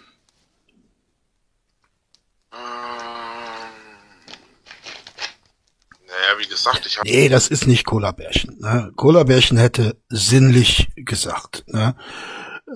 [6.07, 7.09] Naja, wie gesagt, ich habe.
[7.09, 8.59] Nee, das ist nicht Cola-Bärchen.
[8.59, 8.91] Ne?
[8.95, 11.63] Cola-Bärchen hätte sinnlich gesagt.
[11.67, 11.95] Ne?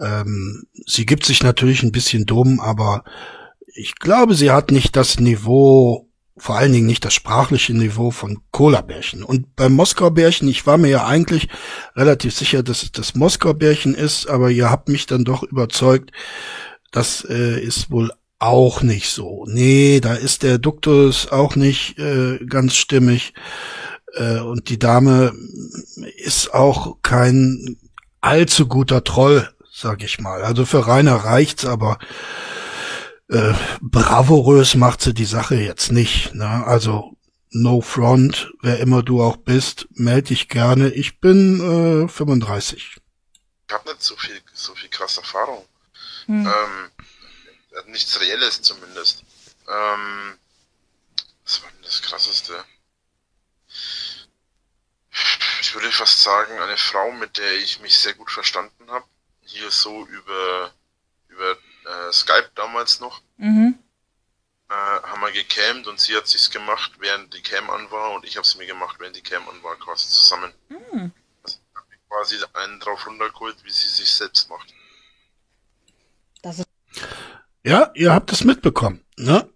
[0.01, 3.03] Ähm, sie gibt sich natürlich ein bisschen dumm, aber
[3.75, 6.06] ich glaube, sie hat nicht das Niveau
[6.37, 9.23] vor allen Dingen nicht das sprachliche Niveau von Cola-Bärchen.
[9.23, 11.49] Und beim Moskau-Bärchen, ich war mir ja eigentlich
[11.95, 16.11] relativ sicher, dass es das Moskau-Bärchen ist, aber ihr habt mich dann doch überzeugt,
[16.91, 19.45] das äh, ist wohl auch nicht so.
[19.47, 23.33] Nee, da ist der Duktus auch nicht äh, ganz stimmig.
[24.13, 25.33] Äh, und die Dame
[26.17, 27.77] ist auch kein
[28.21, 30.43] allzu guter Troll, sag ich mal.
[30.43, 31.97] Also für Rainer reicht's, aber
[33.29, 36.33] äh, bravourös macht sie die Sache jetzt nicht.
[36.33, 36.65] Ne?
[36.65, 37.17] Also
[37.49, 40.89] no front, wer immer du auch bist, melde dich gerne.
[40.89, 42.97] Ich bin äh, 35.
[43.67, 45.65] Ich habe nicht so viel, so viel krasse Erfahrung.
[46.25, 46.45] Hm.
[46.45, 49.23] Ähm, nichts Reelles zumindest.
[49.67, 50.37] Ähm,
[51.43, 52.63] was war denn das Krasseste?
[55.61, 59.05] Ich würde fast sagen, eine Frau, mit der ich mich sehr gut verstanden habe.
[59.41, 60.73] Hier so über,
[61.29, 61.57] über
[61.87, 63.21] äh, Skype damals noch.
[63.37, 63.77] Mhm.
[64.69, 68.25] Äh, haben wir gecammt und sie hat sich's gemacht, während die Cam an war und
[68.25, 70.51] ich habe es mir gemacht, während die Cam an war, quasi zusammen.
[70.69, 71.11] Mhm.
[71.43, 71.57] Also,
[72.09, 74.73] quasi einen drauf runtergeholt, wie sie sich selbst macht.
[76.41, 76.67] Das ist
[77.67, 79.03] ja, ihr habt es mitbekommen.
[79.17, 79.49] Ne?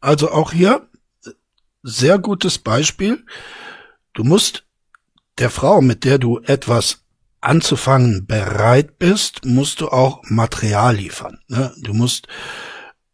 [0.00, 0.88] Also auch hier
[1.82, 3.26] sehr gutes Beispiel.
[4.12, 4.64] Du musst
[5.38, 7.04] der Frau, mit der du etwas
[7.40, 11.38] anzufangen bereit bist, musst du auch Material liefern.
[11.48, 11.72] Ne?
[11.78, 12.26] Du musst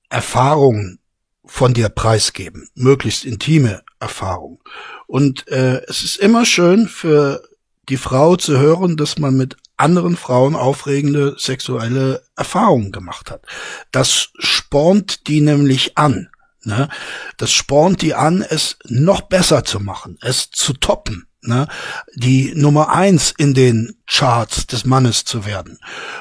[0.08, 0.98] Erfahrungen
[1.44, 4.62] von dir preisgeben, möglichst intime Erfahrung.
[5.06, 7.42] Und äh, es ist immer schön für
[7.88, 13.42] die Frau zu hören, dass man mit anderen Frauen aufregende sexuelle Erfahrungen gemacht hat.
[13.90, 16.30] Das spornt die nämlich an.
[16.62, 16.88] Ne?
[17.36, 21.68] Das spornt die an, es noch besser zu machen, es zu toppen, ne?
[22.14, 25.78] die Nummer eins in den Charts des Mannes zu werden.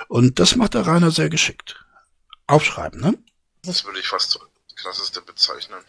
[0.07, 1.83] Und das macht der Rainer sehr geschickt.
[2.47, 3.17] Aufschreiben, ne?
[3.63, 4.39] Das würde ich fast so
[4.75, 5.79] krasseste bezeichnen.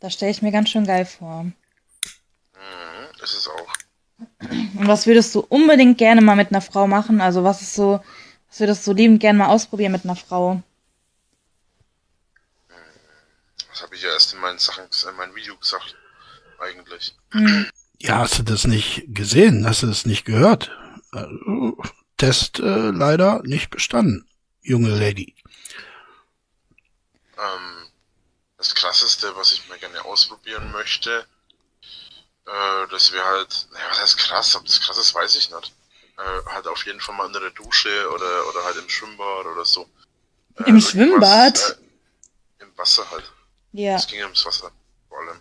[0.00, 1.44] Das stelle ich mir ganz schön geil vor.
[1.44, 1.52] Mhm,
[3.22, 3.72] ist es auch.
[4.48, 7.20] Und was würdest du unbedingt gerne mal mit einer Frau machen?
[7.20, 8.02] Also was ist so,
[8.48, 10.62] was würdest du liebend gerne mal ausprobieren mit einer Frau?
[13.70, 15.96] Das habe ich ja erst in meinen Sachen, in meinem Video gesagt,
[16.58, 17.14] eigentlich.
[17.30, 17.66] Hm.
[18.02, 19.64] Ja, hast du das nicht gesehen?
[19.64, 20.72] Hast du das nicht gehört?
[22.16, 24.28] Test äh, leider nicht bestanden,
[24.60, 25.36] junge Lady.
[27.38, 27.86] Ähm,
[28.56, 31.24] das krasseste, was ich mir gerne ausprobieren möchte,
[32.46, 35.72] äh, dass wir halt, naja, was heißt krass, ob das krass ist, weiß ich nicht.
[36.18, 39.64] Äh, halt auf jeden Fall mal in der Dusche oder, oder halt im Schwimmbad oder
[39.64, 39.88] so.
[40.58, 41.78] Äh, Im Schwimmbad?
[42.58, 43.30] Äh, Im Wasser halt.
[43.70, 43.94] Ja.
[43.94, 44.72] Es ging ums Wasser,
[45.08, 45.40] vor allem.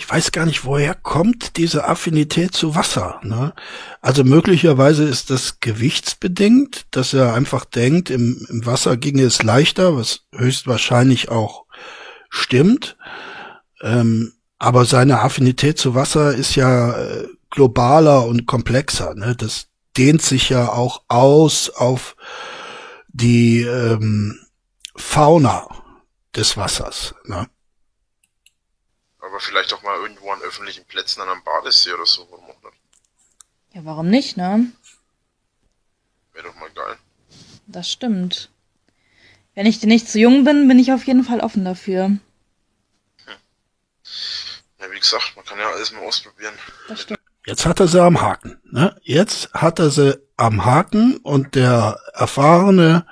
[0.00, 3.20] Ich weiß gar nicht, woher kommt diese Affinität zu Wasser.
[3.24, 3.52] Ne?
[4.00, 9.96] Also möglicherweise ist das gewichtsbedingt, dass er einfach denkt, im, im Wasser ginge es leichter,
[9.96, 11.64] was höchstwahrscheinlich auch
[12.30, 12.96] stimmt.
[13.82, 19.16] Ähm, aber seine Affinität zu Wasser ist ja äh, globaler und komplexer.
[19.16, 19.34] Ne?
[19.34, 22.14] Das dehnt sich ja auch aus auf
[23.08, 24.38] die ähm,
[24.94, 25.66] Fauna
[26.36, 27.16] des Wassers.
[27.24, 27.48] Ne?
[29.20, 32.26] Aber vielleicht auch mal irgendwo an öffentlichen Plätzen an einem Badesee oder so.
[32.30, 32.82] Warum auch nicht?
[33.72, 34.72] Ja, warum nicht, ne?
[36.32, 36.96] Wäre doch mal geil.
[37.66, 38.50] Das stimmt.
[39.54, 42.12] Wenn ich dir nicht zu jung bin, bin ich auf jeden Fall offen dafür.
[44.78, 46.54] Ja, wie gesagt, man kann ja alles mal ausprobieren.
[46.86, 47.20] Das stimmt.
[47.44, 48.60] Jetzt hat er sie am Haken.
[48.64, 48.96] Ne?
[49.02, 53.06] Jetzt hat er sie am Haken und der erfahrene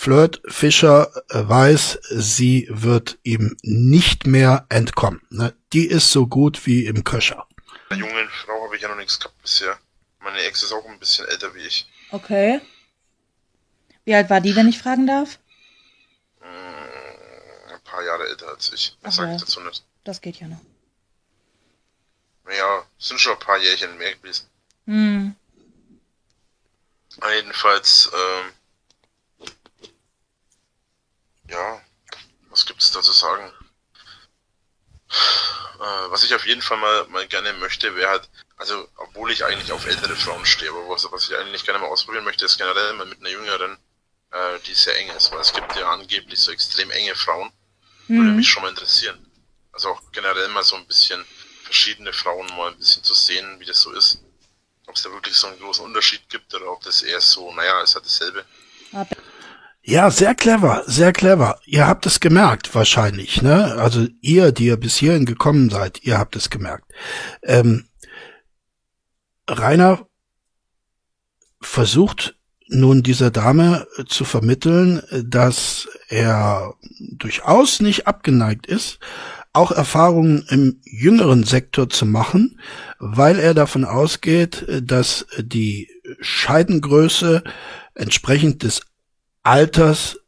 [0.00, 5.20] Flirt Fischer äh, weiß, sie wird ihm nicht mehr entkommen.
[5.28, 5.56] Ne?
[5.72, 7.48] Die ist so gut wie im Köcher.
[7.88, 9.76] Bei jungen Frau habe ich ja noch nichts gehabt bisher.
[10.20, 11.90] Meine Ex ist auch ein bisschen älter wie ich.
[12.12, 12.60] Okay.
[14.04, 15.40] Wie alt war die, wenn ich fragen darf?
[16.42, 18.96] Hm, ein paar Jahre älter als ich.
[19.02, 19.82] Das sage ich dazu nicht.
[20.04, 20.60] Das geht ja noch.
[22.56, 24.46] Ja, sind schon ein paar Jährchen mehr gewesen.
[24.86, 25.34] Hm.
[27.34, 28.52] Jedenfalls, ähm,
[31.48, 31.80] ja,
[32.50, 33.52] was gibt es da zu sagen?
[35.10, 39.44] Äh, was ich auf jeden Fall mal, mal gerne möchte, wäre halt, also, obwohl ich
[39.44, 42.58] eigentlich auf ältere Frauen stehe, aber was, was ich eigentlich gerne mal ausprobieren möchte, ist
[42.58, 43.78] generell mal mit einer jüngeren,
[44.32, 47.52] äh, die sehr eng ist, weil es gibt ja angeblich so extrem enge Frauen.
[48.08, 48.18] Mhm.
[48.18, 49.24] Würde mich schon mal interessieren.
[49.72, 51.24] Also auch generell mal so ein bisschen
[51.62, 54.20] verschiedene Frauen mal ein bisschen zu sehen, wie das so ist.
[54.86, 57.82] Ob es da wirklich so einen großen Unterschied gibt oder ob das eher so, naja,
[57.82, 58.44] es hat dasselbe.
[59.88, 61.60] Ja, sehr clever, sehr clever.
[61.64, 63.76] Ihr habt es gemerkt, wahrscheinlich, ne?
[63.78, 66.92] Also ihr, die ihr bis hierhin gekommen seid, ihr habt es gemerkt.
[67.42, 67.86] Ähm,
[69.48, 70.06] Rainer
[71.62, 72.36] versucht
[72.66, 78.98] nun dieser Dame zu vermitteln, dass er durchaus nicht abgeneigt ist,
[79.54, 82.60] auch Erfahrungen im jüngeren Sektor zu machen,
[82.98, 85.88] weil er davon ausgeht, dass die
[86.20, 87.42] Scheidengröße
[87.94, 88.82] entsprechend des
[89.48, 90.20] Alters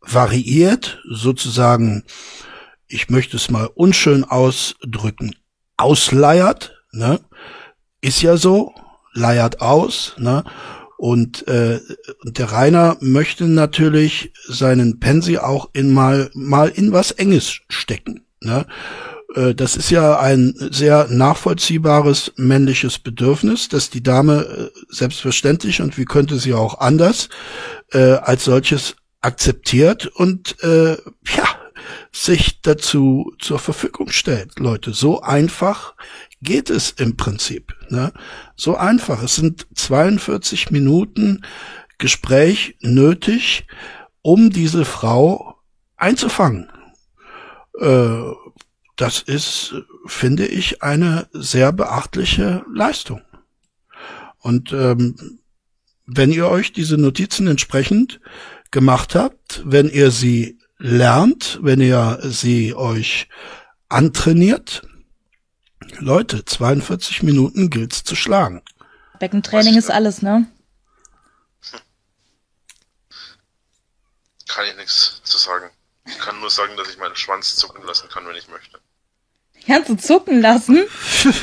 [0.00, 2.04] variiert, sozusagen,
[2.88, 5.36] ich möchte es mal unschön ausdrücken,
[5.76, 7.20] ausleiert, ne?
[8.00, 8.74] Ist ja so,
[9.12, 10.44] leiert aus, ne?
[10.96, 11.80] Und äh,
[12.24, 18.26] der Rainer möchte natürlich seinen Pensi auch in mal mal in was Enges stecken.
[18.40, 18.66] Ne?
[19.34, 25.98] Äh, das ist ja ein sehr nachvollziehbares männliches Bedürfnis, dass die Dame äh, selbstverständlich und
[25.98, 27.28] wie könnte sie auch anders
[27.92, 31.60] äh, als solches akzeptiert und äh, ja
[32.12, 34.58] sich dazu zur Verfügung stellt.
[34.58, 35.94] Leute, so einfach
[36.42, 37.74] geht es im Prinzip.
[37.88, 38.12] Ne?
[38.56, 39.22] So einfach.
[39.22, 41.44] Es sind 42 Minuten
[41.98, 43.66] Gespräch nötig,
[44.22, 45.56] um diese Frau
[45.96, 46.70] einzufangen.
[47.78, 48.20] Äh,
[49.00, 49.74] das ist,
[50.04, 53.22] finde ich, eine sehr beachtliche Leistung.
[54.38, 55.40] Und ähm,
[56.06, 58.20] wenn ihr euch diese Notizen entsprechend
[58.70, 63.28] gemacht habt, wenn ihr sie lernt, wenn ihr sie euch
[63.88, 64.82] antrainiert,
[65.98, 68.62] Leute, 42 Minuten gilt's zu schlagen.
[69.18, 70.46] Beckentraining ist alles, ne?
[74.46, 75.70] Kann ich nichts zu sagen.
[76.06, 78.78] Ich kann nur sagen, dass ich meinen Schwanz zucken lassen kann, wenn ich möchte.
[79.66, 80.84] Kannst zucken lassen?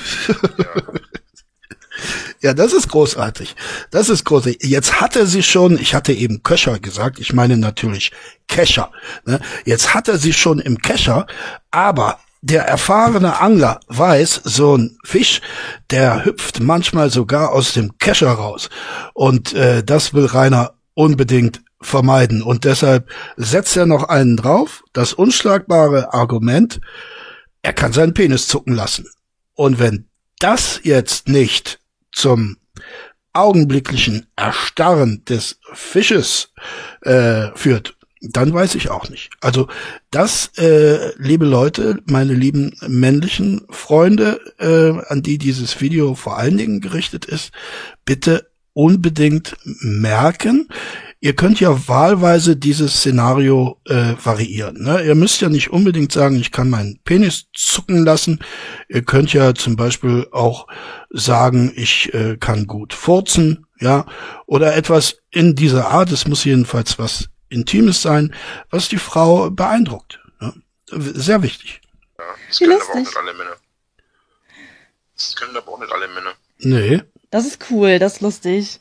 [2.42, 2.54] ja.
[2.54, 3.56] Das ist großartig.
[3.92, 4.64] Das ist großartig.
[4.64, 8.12] Jetzt hat er sie schon, ich hatte eben Köcher gesagt, ich meine natürlich
[8.48, 8.92] Kescher.
[9.26, 9.40] Ne?
[9.66, 11.28] Jetzt hat er sie schon im Kescher,
[11.72, 15.42] aber der erfahrene Angler weiß, so ein Fisch,
[15.90, 18.70] der hüpft manchmal sogar aus dem Kescher raus.
[19.14, 22.42] Und äh, das will Rainer unbedingt vermeiden.
[22.42, 26.80] Und deshalb setzt er noch einen drauf, das unschlagbare Argument,
[27.68, 29.10] er kann seinen Penis zucken lassen.
[29.54, 30.06] Und wenn
[30.40, 31.82] das jetzt nicht
[32.14, 32.56] zum
[33.34, 36.54] augenblicklichen Erstarren des Fisches
[37.02, 39.32] äh, führt, dann weiß ich auch nicht.
[39.42, 39.68] Also
[40.12, 46.58] das, äh, liebe Leute, meine lieben männlichen Freunde, äh, an die dieses Video vor allen
[46.58, 47.52] Dingen gerichtet ist,
[48.06, 50.70] bitte unbedingt merken.
[51.20, 54.84] Ihr könnt ja wahlweise dieses Szenario äh, variieren.
[54.84, 55.04] Ne?
[55.04, 58.40] Ihr müsst ja nicht unbedingt sagen, ich kann meinen Penis zucken lassen.
[58.88, 60.68] Ihr könnt ja zum Beispiel auch
[61.10, 64.06] sagen, ich äh, kann gut furzen, ja,
[64.46, 66.12] oder etwas in dieser Art.
[66.12, 68.34] Es muss jedenfalls was Intimes sein,
[68.70, 70.20] was die Frau beeindruckt.
[70.40, 70.54] Ja?
[70.92, 71.82] Sehr wichtig.
[72.20, 73.56] Ja, das können aber auch nicht alle Männer.
[75.16, 76.34] Das können aber auch nicht alle Männer.
[76.60, 77.02] Nee.
[77.32, 78.80] Das ist cool, das ist lustig.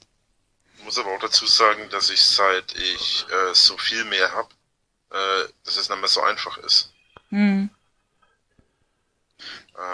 [0.87, 4.53] Ich muss aber auch dazu sagen, dass ich seit ich äh, so viel mehr hab,
[5.11, 6.93] äh, dass es nicht mehr so einfach ist.
[7.31, 7.71] Hm.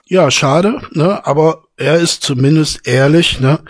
[0.05, 1.25] Ja, schade, ne?
[1.25, 3.65] Aber er ist zumindest ehrlich, ne?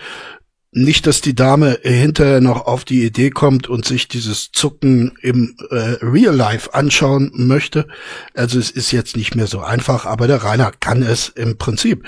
[0.72, 5.56] Nicht, dass die Dame hinterher noch auf die Idee kommt und sich dieses Zucken im
[5.70, 7.86] äh, Real Life anschauen möchte.
[8.34, 12.04] Also es ist jetzt nicht mehr so einfach, aber der Rainer kann es im Prinzip.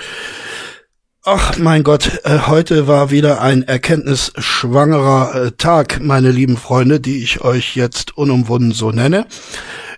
[1.27, 7.23] Ach mein Gott, äh, heute war wieder ein erkenntnisschwangerer äh, Tag, meine lieben Freunde, die
[7.23, 9.25] ich euch jetzt unumwunden so nenne.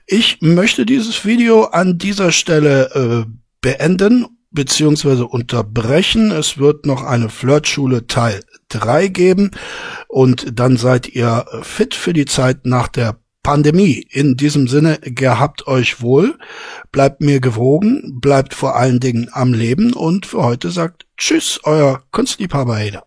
[0.06, 6.32] Ich möchte dieses Video an dieser Stelle äh, beenden beziehungsweise unterbrechen.
[6.32, 9.52] Es wird noch eine Flirtschule Teil 3 geben
[10.08, 14.08] und dann seid ihr fit für die Zeit nach der Pandemie.
[14.12, 16.38] In diesem Sinne, gehabt euch wohl,
[16.94, 22.04] bleibt mir gewogen, bleibt vor allen Dingen am Leben und für heute sagt Tschüss, euer
[22.12, 23.04] Kunstliebhaber Heder.